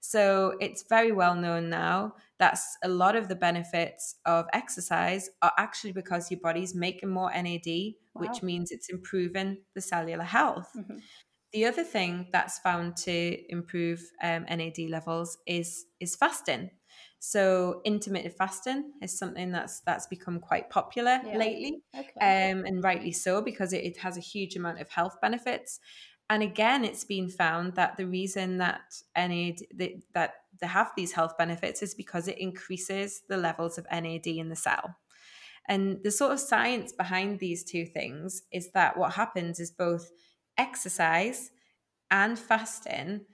So 0.00 0.56
it's 0.60 0.84
very 0.88 1.12
well 1.12 1.34
known 1.34 1.68
now 1.68 2.14
that's 2.40 2.78
a 2.82 2.88
lot 2.88 3.16
of 3.16 3.28
the 3.28 3.36
benefits 3.36 4.16
of 4.24 4.46
exercise 4.54 5.28
are 5.42 5.52
actually 5.58 5.92
because 5.92 6.30
your 6.30 6.40
body's 6.40 6.74
making 6.74 7.10
more 7.10 7.30
NAD, 7.30 7.66
wow. 7.66 7.92
which 8.14 8.42
means 8.42 8.72
it's 8.72 8.88
improving 8.88 9.58
the 9.74 9.80
cellular 9.82 10.24
health. 10.24 10.70
Mm-hmm. 10.74 10.96
The 11.52 11.66
other 11.66 11.84
thing 11.84 12.28
that's 12.32 12.58
found 12.60 12.96
to 12.98 13.52
improve 13.52 14.02
um, 14.22 14.46
NAD 14.48 14.78
levels 14.88 15.36
is 15.46 15.84
is 16.00 16.16
fasting. 16.16 16.70
So 17.22 17.82
intermittent 17.84 18.34
fasting 18.34 18.92
is 19.02 19.16
something 19.16 19.52
that's 19.52 19.80
that's 19.80 20.06
become 20.06 20.40
quite 20.40 20.70
popular 20.70 21.20
yeah. 21.24 21.36
lately, 21.36 21.82
okay. 21.94 22.50
um, 22.50 22.64
and 22.64 22.82
rightly 22.82 23.12
so 23.12 23.42
because 23.42 23.74
it, 23.74 23.84
it 23.84 23.98
has 23.98 24.16
a 24.16 24.20
huge 24.20 24.56
amount 24.56 24.80
of 24.80 24.88
health 24.88 25.20
benefits. 25.20 25.80
And 26.30 26.42
again, 26.42 26.82
it's 26.82 27.04
been 27.04 27.28
found 27.28 27.74
that 27.74 27.98
the 27.98 28.06
reason 28.06 28.56
that 28.58 29.02
NAD 29.14 29.58
that, 29.76 29.90
that 30.14 30.34
they 30.62 30.66
have 30.66 30.92
these 30.96 31.12
health 31.12 31.36
benefits 31.36 31.82
is 31.82 31.94
because 31.94 32.26
it 32.26 32.38
increases 32.38 33.20
the 33.28 33.36
levels 33.36 33.76
of 33.76 33.86
NAD 33.92 34.26
in 34.26 34.48
the 34.48 34.56
cell. 34.56 34.96
And 35.68 36.02
the 36.02 36.10
sort 36.10 36.32
of 36.32 36.40
science 36.40 36.90
behind 36.90 37.38
these 37.38 37.64
two 37.64 37.84
things 37.84 38.44
is 38.50 38.72
that 38.72 38.96
what 38.96 39.12
happens 39.12 39.60
is 39.60 39.70
both 39.70 40.10
exercise 40.56 41.50
and 42.10 42.38
fasting 42.38 43.26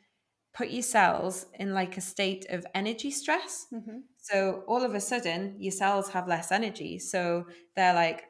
put 0.57 0.71
your 0.71 0.83
cells 0.83 1.47
in 1.55 1.75
like 1.75 1.97
a 1.99 2.01
state 2.01 2.47
of 2.49 2.64
energy 2.75 3.11
stress. 3.11 3.66
Mm-hmm. 3.73 3.99
So 4.23 4.64
all 4.66 4.83
of 4.83 4.95
a 4.95 5.01
sudden, 5.01 5.57
your 5.59 5.73
cells 5.73 6.09
have 6.11 6.27
less 6.27 6.51
energy. 6.51 6.99
So 6.99 7.47
they're 7.77 7.95
like, 7.95 8.25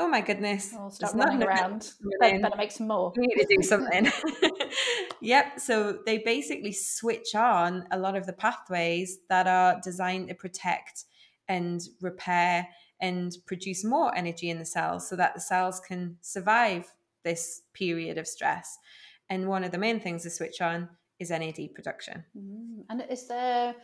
oh 0.00 0.08
my 0.08 0.22
goodness, 0.22 0.74
I'll 0.74 0.90
start 0.90 1.14
running 1.14 1.42
around. 1.42 1.92
Better, 2.20 2.40
better 2.40 2.56
make 2.56 2.72
some 2.72 2.88
more. 2.88 3.12
We 3.16 3.26
need 3.26 3.42
to 3.42 3.56
do 3.56 3.62
something. 3.62 4.10
yep. 5.20 5.60
So 5.60 5.98
they 6.06 6.18
basically 6.18 6.72
switch 6.72 7.34
on 7.34 7.84
a 7.90 7.98
lot 7.98 8.16
of 8.16 8.26
the 8.26 8.32
pathways 8.32 9.18
that 9.28 9.46
are 9.46 9.78
designed 9.82 10.28
to 10.28 10.34
protect 10.34 11.04
and 11.46 11.82
repair 12.00 12.68
and 13.00 13.36
produce 13.46 13.84
more 13.84 14.16
energy 14.16 14.48
in 14.48 14.58
the 14.58 14.64
cells 14.64 15.08
so 15.08 15.16
that 15.16 15.34
the 15.34 15.40
cells 15.40 15.80
can 15.80 16.16
survive 16.22 16.86
this 17.22 17.62
period 17.74 18.16
of 18.16 18.26
stress. 18.26 18.78
And 19.28 19.48
one 19.48 19.64
of 19.64 19.72
the 19.72 19.78
main 19.78 20.00
things 20.00 20.22
to 20.22 20.30
switch 20.30 20.62
on 20.62 20.88
is 21.18 21.30
NAD 21.30 21.74
production. 21.74 22.24
Mm. 22.36 22.84
And 22.90 23.04
is 23.10 23.26
there 23.28 23.74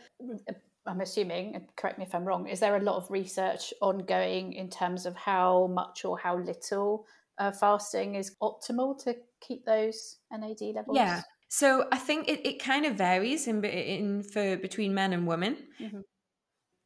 I'm 0.85 1.01
assuming, 1.01 1.65
correct 1.77 1.97
me 1.97 2.05
if 2.05 2.13
I'm 2.13 2.25
wrong, 2.25 2.47
is 2.47 2.59
there 2.59 2.75
a 2.75 2.81
lot 2.81 2.97
of 2.97 3.09
research 3.09 3.73
ongoing 3.81 4.53
in 4.53 4.69
terms 4.69 5.05
of 5.05 5.15
how 5.15 5.67
much 5.67 6.03
or 6.03 6.17
how 6.17 6.37
little 6.37 7.05
uh, 7.39 7.51
fasting 7.51 8.15
is 8.15 8.35
optimal 8.41 9.01
to 9.05 9.15
keep 9.39 9.65
those 9.65 10.17
NAD 10.31 10.75
levels? 10.75 10.97
Yeah. 10.97 11.21
So 11.47 11.87
I 11.91 11.97
think 11.97 12.27
it, 12.27 12.45
it 12.45 12.61
kind 12.61 12.85
of 12.85 12.95
varies 12.95 13.47
in, 13.47 13.63
in 13.63 14.23
for 14.23 14.57
between 14.57 14.93
men 14.93 15.13
and 15.13 15.25
women. 15.25 15.57
Mm-hmm. 15.79 15.99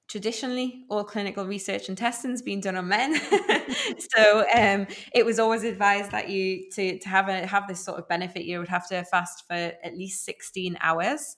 Traditionally, 0.08 0.86
all 0.90 1.04
clinical 1.04 1.46
research 1.46 1.90
and 1.90 1.98
testing 1.98 2.32
has 2.32 2.42
been 2.42 2.62
done 2.62 2.78
on 2.78 2.88
men, 2.88 3.16
so 4.16 4.46
um, 4.56 4.88
it 5.14 5.26
was 5.26 5.38
always 5.38 5.64
advised 5.64 6.12
that 6.12 6.30
you 6.30 6.70
to 6.72 6.98
to 7.00 7.10
have 7.10 7.28
a 7.28 7.46
have 7.46 7.68
this 7.68 7.84
sort 7.84 8.00
of 8.00 8.08
benefit, 8.08 8.46
you 8.46 8.60
would 8.60 8.70
have 8.70 8.88
to 8.90 9.04
fast 9.04 9.46
for 9.48 9.54
at 9.54 9.98
least 9.98 10.24
sixteen 10.24 10.78
hours. 10.82 11.36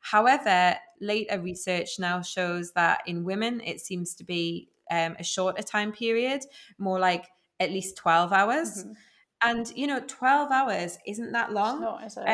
However, 0.00 0.76
later 1.00 1.40
research 1.40 1.98
now 1.98 2.22
shows 2.22 2.72
that 2.72 3.02
in 3.06 3.24
women, 3.24 3.60
it 3.60 3.80
seems 3.80 4.14
to 4.16 4.24
be 4.24 4.68
um, 4.90 5.16
a 5.18 5.24
shorter 5.24 5.62
time 5.62 5.92
period, 5.92 6.42
more 6.78 6.98
like 6.98 7.26
at 7.60 7.70
least 7.70 7.96
12 7.96 8.32
hours. 8.32 8.84
Mm-hmm. 8.84 8.92
And, 9.40 9.70
you 9.76 9.86
know, 9.86 10.00
12 10.06 10.50
hours 10.50 10.98
isn't 11.06 11.32
that 11.32 11.52
long. 11.52 11.80
Not, 11.80 12.04
is 12.04 12.16
um, 12.16 12.26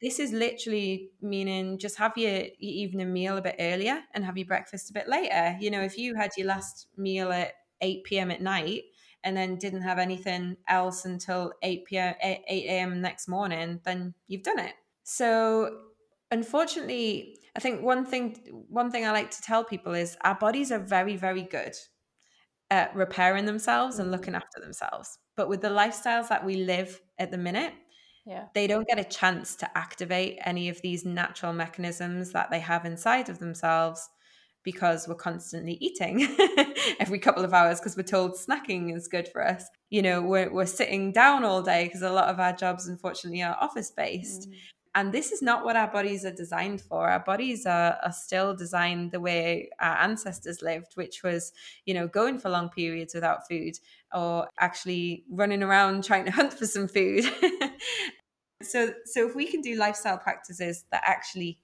this 0.00 0.20
is 0.20 0.32
literally 0.32 1.10
meaning 1.20 1.76
just 1.78 1.96
have 1.98 2.16
your, 2.16 2.30
your 2.30 2.48
evening 2.60 3.12
meal 3.12 3.36
a 3.36 3.42
bit 3.42 3.56
earlier 3.58 4.00
and 4.14 4.24
have 4.24 4.38
your 4.38 4.46
breakfast 4.46 4.90
a 4.90 4.92
bit 4.92 5.08
later. 5.08 5.56
You 5.60 5.70
know, 5.72 5.82
if 5.82 5.98
you 5.98 6.14
had 6.14 6.30
your 6.36 6.46
last 6.46 6.86
meal 6.96 7.32
at 7.32 7.52
8 7.80 8.04
p.m. 8.04 8.30
at 8.30 8.40
night, 8.40 8.84
and 9.26 9.36
then 9.36 9.56
didn't 9.56 9.82
have 9.82 9.98
anything 9.98 10.56
else 10.68 11.04
until 11.04 11.52
8 11.60 11.84
p.m. 11.86 12.14
8 12.22 12.42
a.m. 12.48 13.00
next 13.00 13.26
morning, 13.26 13.80
then 13.84 14.14
you've 14.28 14.44
done 14.44 14.60
it. 14.60 14.74
So 15.02 15.78
unfortunately, 16.30 17.40
I 17.56 17.58
think 17.58 17.82
one 17.82 18.06
thing 18.06 18.64
one 18.68 18.92
thing 18.92 19.04
I 19.04 19.10
like 19.10 19.32
to 19.32 19.42
tell 19.42 19.64
people 19.64 19.94
is 19.94 20.16
our 20.20 20.36
bodies 20.36 20.70
are 20.70 20.78
very 20.78 21.16
very 21.16 21.42
good 21.42 21.74
at 22.70 22.94
repairing 22.94 23.46
themselves 23.46 23.98
and 23.98 24.12
looking 24.12 24.36
after 24.36 24.60
themselves. 24.60 25.18
But 25.36 25.48
with 25.48 25.60
the 25.60 25.68
lifestyles 25.68 26.28
that 26.28 26.44
we 26.44 26.56
live 26.56 27.00
at 27.18 27.30
the 27.30 27.38
minute, 27.38 27.74
yeah. 28.24 28.44
they 28.54 28.66
don't 28.66 28.88
get 28.88 28.98
a 28.98 29.04
chance 29.04 29.54
to 29.56 29.78
activate 29.78 30.38
any 30.44 30.68
of 30.68 30.80
these 30.82 31.04
natural 31.04 31.52
mechanisms 31.52 32.32
that 32.32 32.50
they 32.50 32.60
have 32.60 32.84
inside 32.84 33.28
of 33.28 33.38
themselves 33.38 34.08
because 34.66 35.06
we're 35.06 35.14
constantly 35.14 35.74
eating 35.80 36.26
every 36.98 37.20
couple 37.20 37.44
of 37.44 37.54
hours 37.54 37.78
because 37.78 37.96
we're 37.96 38.02
told 38.02 38.32
snacking 38.32 38.94
is 38.94 39.06
good 39.06 39.28
for 39.28 39.46
us. 39.46 39.64
You 39.90 40.02
know, 40.02 40.20
we're, 40.20 40.52
we're 40.52 40.66
sitting 40.66 41.12
down 41.12 41.44
all 41.44 41.62
day 41.62 41.84
because 41.84 42.02
a 42.02 42.10
lot 42.10 42.28
of 42.28 42.40
our 42.40 42.52
jobs, 42.52 42.88
unfortunately, 42.88 43.42
are 43.42 43.56
office 43.60 43.92
based. 43.92 44.50
Mm. 44.50 44.54
And 44.96 45.12
this 45.12 45.30
is 45.30 45.42
not 45.42 45.62
what 45.62 45.76
our 45.76 45.88
bodies 45.88 46.24
are 46.24 46.32
designed 46.32 46.80
for. 46.80 47.10
Our 47.10 47.20
bodies 47.20 47.66
are, 47.66 47.98
are 48.02 48.12
still 48.12 48.56
designed 48.56 49.12
the 49.12 49.20
way 49.20 49.68
our 49.78 49.98
ancestors 49.98 50.62
lived, 50.62 50.92
which 50.94 51.22
was, 51.22 51.52
you 51.84 51.92
know, 51.92 52.08
going 52.08 52.38
for 52.38 52.48
long 52.48 52.70
periods 52.70 53.14
without 53.14 53.46
food 53.46 53.78
or 54.14 54.48
actually 54.58 55.24
running 55.30 55.62
around 55.62 56.02
trying 56.02 56.24
to 56.24 56.30
hunt 56.40 56.54
for 56.54 56.64
some 56.64 56.88
food. 56.88 57.24
so, 58.62 58.94
so 59.04 59.28
if 59.28 59.36
we 59.36 59.46
can 59.46 59.60
do 59.60 59.76
lifestyle 59.76 60.16
practices 60.16 60.86
that 60.90 61.02
actually 61.04 61.58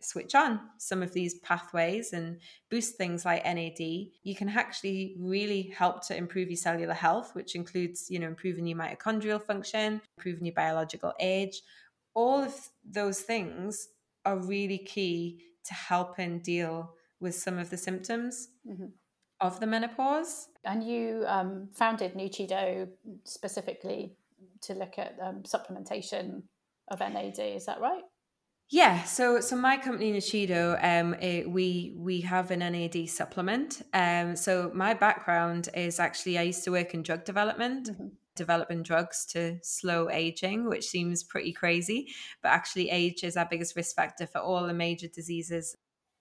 switch 0.00 0.34
on 0.34 0.60
some 0.78 1.04
of 1.04 1.12
these 1.12 1.34
pathways 1.36 2.12
and 2.12 2.38
boost 2.68 2.96
things 2.96 3.24
like 3.24 3.44
NAD, 3.44 3.78
you 3.78 4.34
can 4.34 4.48
actually 4.48 5.14
really 5.20 5.72
help 5.76 6.04
to 6.08 6.16
improve 6.16 6.48
your 6.48 6.56
cellular 6.56 6.94
health, 6.94 7.34
which 7.36 7.54
includes, 7.54 8.06
you 8.10 8.18
know, 8.18 8.26
improving 8.26 8.66
your 8.66 8.76
mitochondrial 8.76 9.40
function, 9.40 10.00
improving 10.18 10.46
your 10.46 10.54
biological 10.54 11.12
age, 11.20 11.62
all 12.16 12.42
of 12.42 12.54
those 12.84 13.20
things 13.20 13.88
are 14.24 14.38
really 14.38 14.78
key 14.78 15.42
to 15.66 15.74
helping 15.74 16.40
deal 16.40 16.94
with 17.20 17.34
some 17.34 17.58
of 17.58 17.70
the 17.70 17.76
symptoms 17.76 18.48
mm-hmm. 18.68 18.86
of 19.40 19.60
the 19.60 19.66
menopause. 19.66 20.48
And 20.64 20.82
you 20.82 21.24
um, 21.28 21.68
founded 21.74 22.14
Nuchido 22.14 22.88
specifically 23.24 24.16
to 24.62 24.72
look 24.74 24.98
at 24.98 25.16
um, 25.22 25.42
supplementation 25.42 26.42
of 26.88 27.00
NAD, 27.00 27.38
is 27.38 27.66
that 27.66 27.80
right? 27.80 28.02
Yeah, 28.68 29.04
so 29.04 29.40
so 29.40 29.54
my 29.54 29.76
company 29.76 30.12
Nuchido, 30.12 30.76
um, 30.82 31.14
it, 31.14 31.48
we 31.48 31.94
we 31.96 32.22
have 32.22 32.50
an 32.50 32.58
NAD 32.58 33.08
supplement. 33.08 33.82
Um, 33.94 34.34
so 34.34 34.72
my 34.74 34.92
background 34.92 35.68
is 35.74 36.00
actually 36.00 36.36
I 36.36 36.42
used 36.42 36.64
to 36.64 36.72
work 36.72 36.92
in 36.92 37.04
drug 37.04 37.24
development. 37.24 37.90
Mm-hmm 37.90 38.06
developing 38.36 38.82
drugs 38.82 39.26
to 39.26 39.58
slow 39.62 40.08
aging, 40.10 40.68
which 40.68 40.86
seems 40.86 41.24
pretty 41.24 41.52
crazy. 41.52 42.08
But 42.42 42.50
actually, 42.50 42.90
age 42.90 43.24
is 43.24 43.36
our 43.36 43.46
biggest 43.50 43.76
risk 43.76 43.96
factor 43.96 44.26
for 44.26 44.38
all 44.38 44.66
the 44.66 44.74
major 44.74 45.08
diseases 45.08 45.76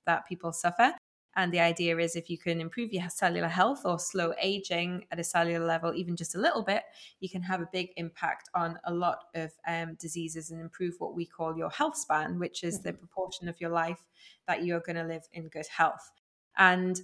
that 0.05 0.27
people 0.27 0.51
suffer. 0.51 0.93
And 1.37 1.51
the 1.51 1.59
idea 1.59 1.97
is 1.97 2.15
if 2.15 2.29
you 2.29 2.37
can 2.37 2.61
improve 2.61 2.93
your 2.93 3.09
cellular 3.09 3.49
health 3.49 3.81
or 3.83 3.99
slow 3.99 4.33
aging 4.41 5.05
at 5.11 5.19
a 5.19 5.23
cellular 5.23 5.65
level, 5.65 5.93
even 5.93 6.15
just 6.15 6.35
a 6.35 6.39
little 6.39 6.63
bit, 6.63 6.83
you 7.19 7.29
can 7.29 7.41
have 7.41 7.59
a 7.59 7.67
big 7.73 7.89
impact 7.97 8.49
on 8.53 8.79
a 8.85 8.93
lot 8.93 9.25
of 9.35 9.51
um, 9.67 9.95
diseases 9.99 10.51
and 10.51 10.61
improve 10.61 10.95
what 10.99 11.13
we 11.13 11.25
call 11.25 11.57
your 11.57 11.69
health 11.69 11.97
span, 11.97 12.39
which 12.39 12.63
is 12.63 12.79
the 12.79 12.91
mm-hmm. 12.91 12.99
proportion 12.99 13.49
of 13.49 13.59
your 13.59 13.69
life 13.69 13.99
that 14.47 14.63
you're 14.63 14.79
going 14.79 14.95
to 14.95 15.03
live 15.03 15.23
in 15.33 15.49
good 15.49 15.67
health. 15.67 16.09
And 16.57 17.01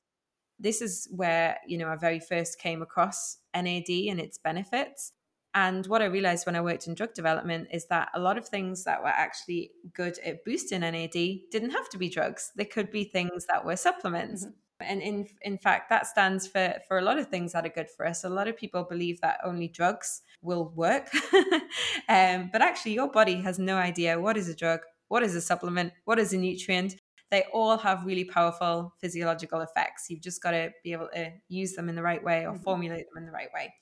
this 0.62 0.82
is 0.82 1.08
where, 1.12 1.58
you 1.68 1.78
know, 1.78 1.88
I 1.88 1.96
very 1.96 2.20
first 2.20 2.60
came 2.60 2.82
across 2.82 3.38
NAD 3.56 3.90
and 3.90 4.20
its 4.20 4.38
benefits. 4.38 5.12
And 5.54 5.86
what 5.88 6.02
I 6.02 6.06
realized 6.06 6.46
when 6.46 6.56
I 6.56 6.62
worked 6.62 6.88
in 6.88 6.94
drug 6.94 7.14
development 7.14 7.68
is 7.72 7.88
that 7.88 8.10
a 8.14 8.20
lot 8.20 8.38
of 8.38 8.48
things 8.48 8.86
that 8.86 9.02
were 9.02 9.10
actually 9.10 9.72
good 9.94 10.18
at 10.24 10.46
boosting 10.46 10.80
NAD 10.82 11.12
didn't 11.12 11.72
have 11.72 11.90
to 11.90 11.98
be 11.98 12.10
drugs. 12.10 12.52
They 12.56 12.66
could 12.66 12.90
be 12.90 13.04
things 13.04 13.46
that 13.48 13.66
were 13.66 13.76
supplements. 13.76 14.46
Mm-hmm. 14.46 14.54
And 14.84 15.02
in 15.02 15.28
in 15.42 15.58
fact, 15.60 15.90
that 15.90 16.08
stands 16.08 16.48
for 16.48 16.74
for 16.88 16.98
a 16.98 17.04
lot 17.04 17.20
of 17.20 17.28
things 17.28 17.52
that 17.52 17.66
are 17.66 17.70
good 17.70 17.90
for 17.96 18.08
us. 18.08 18.24
A 18.24 18.30
lot 18.30 18.48
of 18.48 18.58
people 18.58 18.84
believe 18.84 19.22
that 19.22 19.40
only 19.44 19.68
drugs 19.68 20.24
will 20.42 20.70
work, 20.76 21.08
um, 22.10 22.50
but 22.52 22.64
actually, 22.64 22.94
your 22.94 23.08
body 23.08 23.42
has 23.42 23.60
no 23.60 23.78
idea 23.78 24.20
what 24.20 24.38
is 24.38 24.50
a 24.50 24.56
drug, 24.56 24.80
what 25.08 25.22
is 25.22 25.36
a 25.36 25.42
supplement, 25.42 25.94
what 26.06 26.18
is 26.18 26.34
a 26.34 26.38
nutrient. 26.38 26.96
They 27.32 27.46
all 27.54 27.78
have 27.78 28.06
really 28.06 28.26
powerful 28.26 28.94
physiological 29.00 29.62
effects. 29.62 30.10
You've 30.10 30.22
just 30.22 30.44
got 30.44 30.52
to 30.52 30.72
be 30.84 30.92
able 30.92 31.08
to 31.14 31.32
use 31.48 31.74
them 31.74 31.88
in 31.90 31.96
the 31.96 32.04
right 32.04 32.24
way 32.24 32.46
or 32.46 32.52
mm-hmm. 32.52 32.64
formulate 32.64 33.06
them 33.10 33.24
in 33.24 33.26
the 33.26 33.32
right 33.32 33.50
way. 33.54 33.74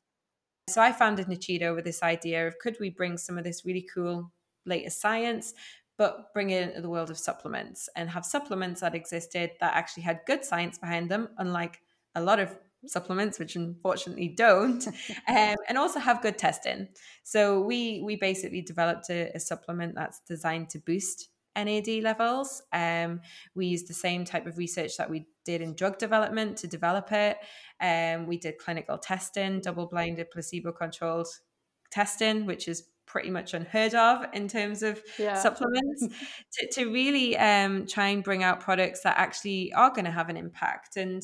So 0.69 0.81
I 0.81 0.91
founded 0.91 1.25
Nuchido 1.25 1.75
with 1.75 1.83
this 1.83 2.03
idea 2.03 2.47
of 2.47 2.59
could 2.59 2.77
we 2.79 2.91
bring 2.91 3.17
some 3.17 3.39
of 3.39 3.43
this 3.43 3.65
really 3.65 3.87
cool 3.93 4.31
latest 4.67 5.01
science, 5.01 5.55
but 5.97 6.31
bring 6.31 6.51
it 6.51 6.69
into 6.69 6.81
the 6.81 6.89
world 6.89 7.09
of 7.09 7.17
supplements 7.17 7.89
and 7.95 8.07
have 8.07 8.23
supplements 8.23 8.81
that 8.81 8.93
existed 8.93 9.51
that 9.59 9.73
actually 9.73 10.03
had 10.03 10.21
good 10.27 10.45
science 10.45 10.77
behind 10.77 11.09
them, 11.09 11.29
unlike 11.39 11.81
a 12.13 12.21
lot 12.21 12.39
of 12.39 12.55
supplements, 12.85 13.39
which 13.39 13.55
unfortunately 13.55 14.29
don't, 14.29 14.87
um, 15.27 15.55
and 15.67 15.77
also 15.77 15.99
have 15.99 16.21
good 16.21 16.37
testing. 16.37 16.87
So 17.23 17.61
we 17.61 18.01
we 18.05 18.15
basically 18.15 18.61
developed 18.61 19.09
a, 19.09 19.31
a 19.35 19.39
supplement 19.39 19.95
that's 19.95 20.21
designed 20.27 20.69
to 20.69 20.79
boost 20.79 21.29
NAD 21.63 22.03
levels. 22.03 22.61
Um, 22.71 23.21
we 23.55 23.67
used 23.67 23.87
the 23.87 23.93
same 23.93 24.25
type 24.25 24.45
of 24.45 24.57
research 24.57 24.97
that 24.97 25.09
we 25.09 25.27
did 25.45 25.61
in 25.61 25.75
drug 25.75 25.97
development 25.97 26.57
to 26.57 26.67
develop 26.67 27.11
it. 27.11 27.37
Um, 27.81 28.27
we 28.27 28.37
did 28.37 28.57
clinical 28.57 28.97
testing, 28.97 29.61
double 29.61 29.87
blinded, 29.87 30.31
placebo 30.31 30.71
controlled 30.71 31.27
testing, 31.91 32.45
which 32.45 32.67
is 32.67 32.83
pretty 33.05 33.31
much 33.31 33.53
unheard 33.53 33.95
of 33.95 34.25
in 34.33 34.47
terms 34.47 34.83
of 34.83 35.01
yeah. 35.17 35.33
supplements, 35.41 36.07
to, 36.53 36.67
to 36.71 36.85
really 36.91 37.35
um, 37.37 37.87
try 37.87 38.07
and 38.09 38.23
bring 38.23 38.43
out 38.43 38.59
products 38.59 39.01
that 39.01 39.17
actually 39.17 39.73
are 39.73 39.89
going 39.89 40.05
to 40.05 40.11
have 40.11 40.29
an 40.29 40.37
impact. 40.37 40.95
And 40.95 41.23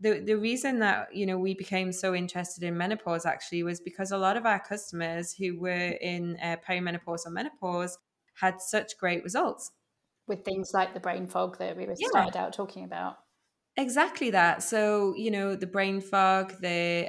the, 0.00 0.20
the 0.20 0.36
reason 0.36 0.78
that 0.78 1.14
you 1.14 1.26
know 1.26 1.38
we 1.38 1.54
became 1.54 1.92
so 1.92 2.14
interested 2.14 2.64
in 2.64 2.76
menopause 2.76 3.26
actually 3.26 3.62
was 3.62 3.80
because 3.80 4.10
a 4.10 4.18
lot 4.18 4.36
of 4.36 4.46
our 4.46 4.58
customers 4.58 5.32
who 5.32 5.58
were 5.60 5.94
in 6.00 6.38
uh, 6.42 6.56
perimenopause 6.66 7.26
or 7.26 7.30
menopause 7.30 7.98
had 8.40 8.60
such 8.60 8.96
great 8.98 9.22
results 9.22 9.72
with 10.26 10.44
things 10.44 10.70
like 10.72 10.94
the 10.94 11.00
brain 11.00 11.26
fog 11.26 11.58
that 11.58 11.76
we 11.76 11.86
yeah. 11.86 11.94
started 12.08 12.36
out 12.36 12.52
talking 12.52 12.84
about 12.84 13.18
exactly 13.76 14.30
that 14.30 14.62
so 14.62 15.14
you 15.16 15.30
know 15.30 15.54
the 15.56 15.66
brain 15.66 16.00
fog 16.00 16.54
the 16.60 17.08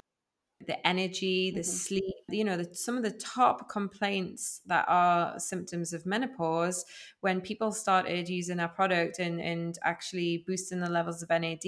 the 0.67 0.87
energy 0.87 1.51
the 1.51 1.61
mm-hmm. 1.61 1.69
sleep 1.69 2.15
you 2.29 2.43
know 2.43 2.57
the, 2.57 2.75
some 2.75 2.97
of 2.97 3.03
the 3.03 3.11
top 3.11 3.69
complaints 3.69 4.61
that 4.65 4.85
are 4.87 5.39
symptoms 5.39 5.93
of 5.93 6.05
menopause 6.05 6.85
when 7.21 7.41
people 7.41 7.71
started 7.71 8.29
using 8.29 8.59
our 8.59 8.69
product 8.69 9.19
and 9.19 9.41
and 9.41 9.77
actually 9.83 10.43
boosting 10.47 10.79
the 10.79 10.89
levels 10.89 11.21
of 11.23 11.29
nad 11.29 11.59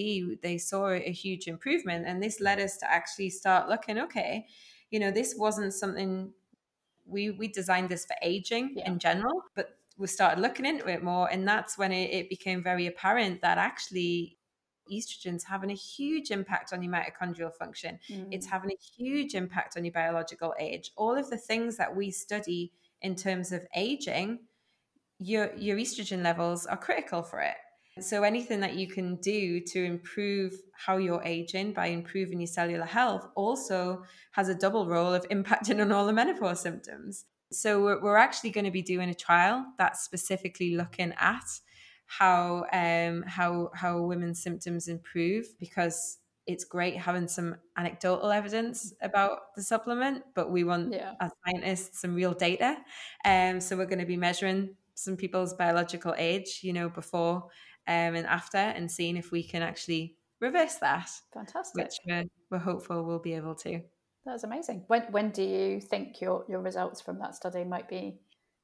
they 0.41 0.57
saw 0.57 0.89
a 0.89 1.11
huge 1.11 1.47
improvement 1.47 2.05
and 2.07 2.21
this 2.21 2.39
led 2.39 2.59
us 2.59 2.77
to 2.77 2.91
actually 2.91 3.29
start 3.29 3.69
looking 3.69 3.97
okay 3.97 4.45
you 4.91 4.99
know 4.99 5.11
this 5.11 5.35
wasn't 5.37 5.73
something 5.73 6.31
we 7.05 7.31
we 7.31 7.47
designed 7.47 7.89
this 7.89 8.05
for 8.05 8.15
aging 8.21 8.73
yeah. 8.75 8.87
in 8.87 8.99
general, 8.99 9.43
but 9.55 9.77
we 9.97 10.07
started 10.07 10.41
looking 10.41 10.65
into 10.65 10.87
it 10.87 11.03
more, 11.03 11.29
and 11.31 11.47
that's 11.47 11.77
when 11.77 11.91
it, 11.91 12.11
it 12.11 12.29
became 12.29 12.63
very 12.63 12.87
apparent 12.87 13.41
that 13.41 13.57
actually 13.57 14.37
estrogen's 14.91 15.43
having 15.43 15.71
a 15.71 15.75
huge 15.75 16.31
impact 16.31 16.73
on 16.73 16.83
your 16.83 16.91
mitochondrial 16.91 17.53
function. 17.53 17.99
Mm. 18.09 18.27
It's 18.31 18.45
having 18.45 18.71
a 18.71 19.01
huge 19.01 19.33
impact 19.33 19.77
on 19.77 19.85
your 19.85 19.93
biological 19.93 20.53
age. 20.59 20.91
All 20.97 21.15
of 21.15 21.29
the 21.29 21.37
things 21.37 21.77
that 21.77 21.95
we 21.95 22.11
study 22.11 22.73
in 23.01 23.15
terms 23.15 23.51
of 23.51 23.65
aging, 23.75 24.39
your 25.19 25.53
your 25.55 25.77
estrogen 25.77 26.23
levels 26.23 26.65
are 26.65 26.77
critical 26.77 27.23
for 27.23 27.39
it. 27.39 27.55
So 27.99 28.23
anything 28.23 28.59
that 28.61 28.73
you 28.73 28.87
can 28.87 29.17
do 29.17 29.59
to 29.59 29.83
improve 29.83 30.53
how 30.73 30.97
you're 30.97 31.21
aging 31.23 31.73
by 31.73 31.87
improving 31.87 32.39
your 32.39 32.47
cellular 32.47 32.85
health 32.85 33.27
also 33.35 34.03
has 34.31 34.49
a 34.49 34.55
double 34.55 34.87
role 34.87 35.13
of 35.13 35.27
impacting 35.31 35.79
on 35.79 35.91
all 35.91 36.07
the 36.07 36.13
menopause 36.13 36.59
symptoms. 36.59 37.25
So 37.51 37.99
we're, 38.01 38.17
actually 38.17 38.49
going 38.49 38.65
to 38.65 38.71
be 38.71 38.81
doing 38.81 39.09
a 39.09 39.13
trial 39.13 39.63
that's 39.77 40.03
specifically 40.03 40.75
looking 40.75 41.13
at 41.19 41.45
how 42.07 42.65
um, 42.73 43.23
how 43.27 43.69
how 43.75 44.01
women's 44.01 44.41
symptoms 44.41 44.87
improve 44.87 45.45
because 45.59 46.17
it's 46.47 46.65
great 46.65 46.97
having 46.97 47.27
some 47.27 47.55
anecdotal 47.77 48.31
evidence 48.31 48.93
about 49.01 49.55
the 49.55 49.61
supplement, 49.61 50.23
but 50.33 50.51
we 50.51 50.63
want 50.63 50.93
yeah. 50.93 51.13
as 51.21 51.31
scientists 51.45 52.01
some 52.01 52.15
real 52.15 52.33
data. 52.33 52.77
Um, 53.23 53.61
so 53.61 53.77
we're 53.77 53.85
going 53.85 53.99
to 53.99 54.05
be 54.05 54.17
measuring 54.17 54.75
some 54.95 55.15
people's 55.15 55.53
biological 55.53 56.13
age, 56.17 56.59
you 56.61 56.73
know, 56.73 56.89
before 56.89 57.47
um, 57.87 58.15
and 58.15 58.25
after 58.27 58.57
and 58.57 58.89
seeing 58.89 59.17
if 59.17 59.31
we 59.31 59.43
can 59.43 59.61
actually 59.61 60.15
reverse 60.39 60.75
that. 60.75 61.09
Fantastic. 61.33 61.85
Which 61.85 61.95
we're, 62.05 62.25
we're 62.49 62.57
hopeful 62.59 63.03
we'll 63.03 63.19
be 63.19 63.33
able 63.33 63.55
to. 63.55 63.81
That's 64.25 64.43
amazing. 64.43 64.83
When 64.87 65.01
when 65.11 65.31
do 65.31 65.43
you 65.43 65.81
think 65.81 66.21
your 66.21 66.45
your 66.47 66.61
results 66.61 67.01
from 67.01 67.19
that 67.19 67.35
study 67.35 67.63
might 67.63 67.89
be 67.89 68.19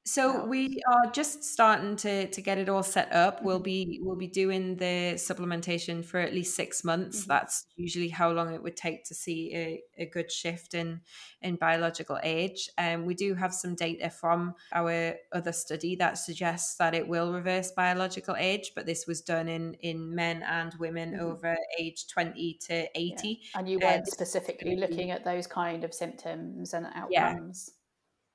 so 0.05 0.45
we 0.45 0.81
are 0.88 1.12
just 1.12 1.43
starting 1.43 1.95
to 1.97 2.27
to 2.27 2.41
get 2.41 2.57
it 2.57 2.69
all 2.69 2.83
set 2.83 3.13
up. 3.13 3.38
Mm-hmm. 3.38 3.45
We'll 3.45 3.59
be 3.59 3.99
we'll 4.01 4.15
be 4.15 4.27
doing 4.27 4.75
the 4.77 5.13
supplementation 5.15 6.03
for 6.03 6.19
at 6.19 6.33
least 6.33 6.55
six 6.55 6.83
months. 6.83 7.21
Mm-hmm. 7.21 7.29
That's 7.29 7.65
usually 7.75 8.09
how 8.09 8.31
long 8.31 8.53
it 8.53 8.63
would 8.63 8.75
take 8.75 9.03
to 9.05 9.13
see 9.13 9.51
a, 9.53 10.03
a 10.03 10.05
good 10.05 10.31
shift 10.31 10.73
in 10.73 11.01
in 11.41 11.57
biological 11.57 12.17
age. 12.23 12.69
And 12.77 13.01
um, 13.01 13.05
we 13.05 13.13
do 13.13 13.35
have 13.35 13.53
some 13.53 13.75
data 13.75 14.09
from 14.09 14.55
our 14.73 15.15
other 15.31 15.51
study 15.51 15.95
that 15.97 16.17
suggests 16.17 16.75
that 16.77 16.95
it 16.95 17.07
will 17.07 17.31
reverse 17.31 17.71
biological 17.71 18.35
age, 18.38 18.71
but 18.75 18.85
this 18.85 19.05
was 19.05 19.21
done 19.21 19.47
in 19.47 19.75
in 19.75 20.15
men 20.15 20.43
and 20.43 20.73
women 20.79 21.12
mm-hmm. 21.13 21.25
over 21.25 21.55
age 21.77 22.07
twenty 22.07 22.57
to 22.67 22.88
eighty. 22.97 23.41
Yeah. 23.41 23.59
And 23.59 23.69
you 23.69 23.79
weren't 23.79 23.99
um, 23.99 24.05
specifically 24.05 24.75
looking 24.75 25.12
at 25.12 25.23
those 25.23 25.45
kind 25.45 25.83
of 25.83 25.93
symptoms 25.93 26.73
and 26.73 26.88
outcomes. 26.88 27.12
Yeah 27.12 27.75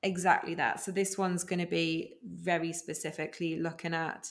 exactly 0.04 0.54
that. 0.54 0.80
So 0.80 0.92
this 0.92 1.18
one's 1.18 1.42
going 1.42 1.58
to 1.58 1.66
be 1.66 2.14
very 2.22 2.72
specifically 2.72 3.58
looking 3.58 3.94
at 3.94 4.30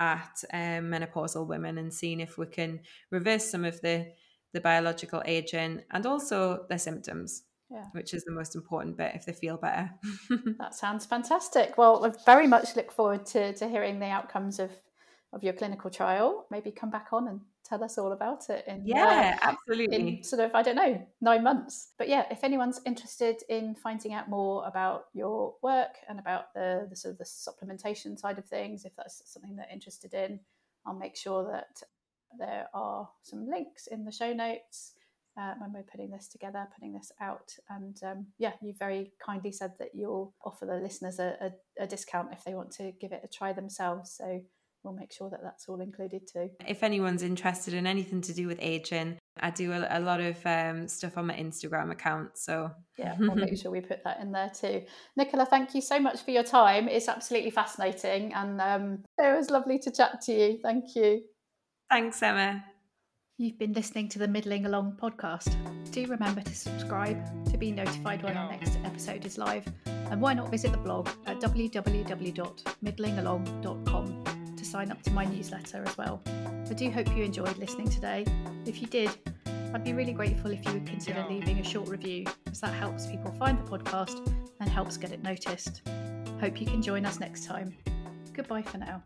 at 0.00 0.42
um, 0.52 0.90
menopausal 0.90 1.46
women 1.46 1.78
and 1.78 1.94
seeing 1.94 2.18
if 2.18 2.36
we 2.36 2.46
can 2.46 2.80
reverse 3.10 3.48
some 3.50 3.64
of 3.64 3.80
the 3.82 4.08
the 4.52 4.60
biological 4.60 5.22
aging 5.24 5.80
and 5.92 6.04
also 6.04 6.66
their 6.68 6.78
symptoms. 6.78 7.44
Yeah. 7.70 7.86
Which 7.92 8.12
is 8.12 8.22
the 8.24 8.32
most 8.32 8.54
important 8.54 8.98
bit 8.98 9.12
if 9.14 9.24
they 9.24 9.32
feel 9.32 9.56
better. 9.56 9.90
that 10.58 10.74
sounds 10.74 11.06
fantastic. 11.06 11.78
Well, 11.78 12.04
I 12.04 12.12
very 12.26 12.46
much 12.46 12.76
look 12.76 12.92
forward 12.92 13.24
to, 13.26 13.54
to 13.54 13.66
hearing 13.66 13.98
the 13.98 14.10
outcomes 14.10 14.58
of, 14.58 14.70
of 15.32 15.42
your 15.42 15.54
clinical 15.54 15.88
trial. 15.88 16.44
Maybe 16.50 16.70
come 16.70 16.90
back 16.90 17.06
on 17.14 17.28
and 17.28 17.40
tell 17.72 17.82
us 17.82 17.96
all 17.96 18.12
about 18.12 18.50
it 18.50 18.64
in 18.66 18.82
yeah 18.84 19.38
uh, 19.42 19.48
absolutely 19.48 20.18
in 20.18 20.22
sort 20.22 20.42
of 20.42 20.54
i 20.54 20.62
don't 20.62 20.76
know 20.76 21.00
nine 21.22 21.42
months 21.42 21.92
but 21.96 22.06
yeah 22.06 22.24
if 22.30 22.44
anyone's 22.44 22.80
interested 22.84 23.36
in 23.48 23.74
finding 23.74 24.12
out 24.12 24.28
more 24.28 24.66
about 24.66 25.04
your 25.14 25.54
work 25.62 25.96
and 26.08 26.18
about 26.18 26.52
the, 26.54 26.86
the 26.90 26.96
sort 26.96 27.12
of 27.12 27.18
the 27.18 27.24
supplementation 27.24 28.18
side 28.18 28.36
of 28.36 28.44
things 28.44 28.84
if 28.84 28.94
that's 28.96 29.22
something 29.24 29.56
they're 29.56 29.66
interested 29.72 30.12
in 30.12 30.38
i'll 30.86 30.94
make 30.94 31.16
sure 31.16 31.50
that 31.50 31.82
there 32.38 32.66
are 32.74 33.08
some 33.22 33.48
links 33.48 33.86
in 33.86 34.04
the 34.04 34.12
show 34.12 34.34
notes 34.34 34.92
uh, 35.40 35.54
when 35.58 35.72
we're 35.72 35.82
putting 35.82 36.10
this 36.10 36.28
together, 36.28 36.68
putting 36.74 36.92
this 36.92 37.10
out. 37.20 37.54
And 37.70 37.98
um, 38.02 38.26
yeah, 38.38 38.52
you 38.60 38.74
very 38.78 39.12
kindly 39.24 39.50
said 39.52 39.72
that 39.78 39.88
you'll 39.94 40.34
offer 40.44 40.66
the 40.66 40.76
listeners 40.76 41.18
a, 41.18 41.36
a, 41.40 41.84
a, 41.84 41.86
discount 41.86 42.28
if 42.32 42.44
they 42.44 42.52
want 42.52 42.70
to 42.72 42.92
give 43.00 43.12
it 43.12 43.22
a 43.24 43.28
try 43.28 43.52
themselves. 43.54 44.12
So 44.12 44.42
we'll 44.84 44.94
make 44.94 45.12
sure 45.12 45.30
that 45.30 45.40
that's 45.42 45.68
all 45.68 45.80
included 45.80 46.22
too. 46.30 46.50
If 46.66 46.82
anyone's 46.82 47.22
interested 47.22 47.74
in 47.74 47.86
anything 47.86 48.20
to 48.22 48.34
do 48.34 48.46
with 48.46 48.58
aging, 48.60 49.18
I 49.40 49.50
do 49.50 49.72
a, 49.72 49.86
a 49.90 50.00
lot 50.00 50.20
of 50.20 50.38
um, 50.44 50.88
stuff 50.88 51.16
on 51.16 51.26
my 51.26 51.34
Instagram 51.34 51.90
account. 51.90 52.36
So 52.36 52.70
yeah, 52.98 53.16
we'll 53.18 53.34
make 53.34 53.56
sure 53.56 53.70
we 53.70 53.80
put 53.80 54.04
that 54.04 54.20
in 54.20 54.32
there 54.32 54.50
too. 54.50 54.82
Nicola, 55.16 55.46
thank 55.46 55.74
you 55.74 55.80
so 55.80 55.98
much 56.00 56.22
for 56.22 56.30
your 56.30 56.44
time. 56.44 56.88
It's 56.88 57.08
absolutely 57.08 57.50
fascinating, 57.50 58.34
and 58.34 58.60
um, 58.60 58.98
it 59.18 59.36
was 59.36 59.50
lovely 59.50 59.78
to 59.80 59.90
chat 59.90 60.20
to 60.22 60.32
you. 60.32 60.58
Thank 60.62 60.94
you. 60.94 61.22
Thanks, 61.90 62.22
Emma. 62.22 62.64
You've 63.38 63.58
been 63.58 63.72
listening 63.72 64.10
to 64.10 64.18
the 64.18 64.28
Middling 64.28 64.66
Along 64.66 64.98
podcast. 65.02 65.56
Do 65.90 66.06
remember 66.06 66.42
to 66.42 66.54
subscribe 66.54 67.18
to 67.50 67.58
be 67.58 67.72
notified 67.72 68.22
when 68.22 68.36
our 68.36 68.50
next 68.50 68.78
episode 68.84 69.26
is 69.26 69.36
live. 69.36 69.66
And 69.86 70.20
why 70.20 70.34
not 70.34 70.50
visit 70.50 70.72
the 70.72 70.78
blog 70.78 71.08
at 71.26 71.40
www.middlingalong.com 71.40 74.21
sign 74.72 74.90
up 74.90 75.02
to 75.02 75.10
my 75.10 75.26
newsletter 75.26 75.84
as 75.86 75.98
well. 75.98 76.22
I 76.26 76.72
do 76.72 76.90
hope 76.90 77.14
you 77.14 77.22
enjoyed 77.22 77.58
listening 77.58 77.90
today. 77.90 78.24
If 78.64 78.80
you 78.80 78.88
did, 78.88 79.10
I'd 79.74 79.84
be 79.84 79.92
really 79.92 80.14
grateful 80.14 80.50
if 80.50 80.64
you 80.64 80.72
would 80.72 80.86
consider 80.86 81.22
leaving 81.28 81.58
a 81.58 81.64
short 81.64 81.90
review, 81.90 82.24
as 82.50 82.60
that 82.60 82.72
helps 82.72 83.06
people 83.06 83.30
find 83.32 83.58
the 83.58 83.70
podcast 83.70 84.34
and 84.60 84.70
helps 84.70 84.96
get 84.96 85.12
it 85.12 85.22
noticed. 85.22 85.82
Hope 86.40 86.58
you 86.58 86.66
can 86.66 86.80
join 86.80 87.04
us 87.04 87.20
next 87.20 87.44
time. 87.44 87.76
Goodbye 88.32 88.62
for 88.62 88.78
now. 88.78 89.02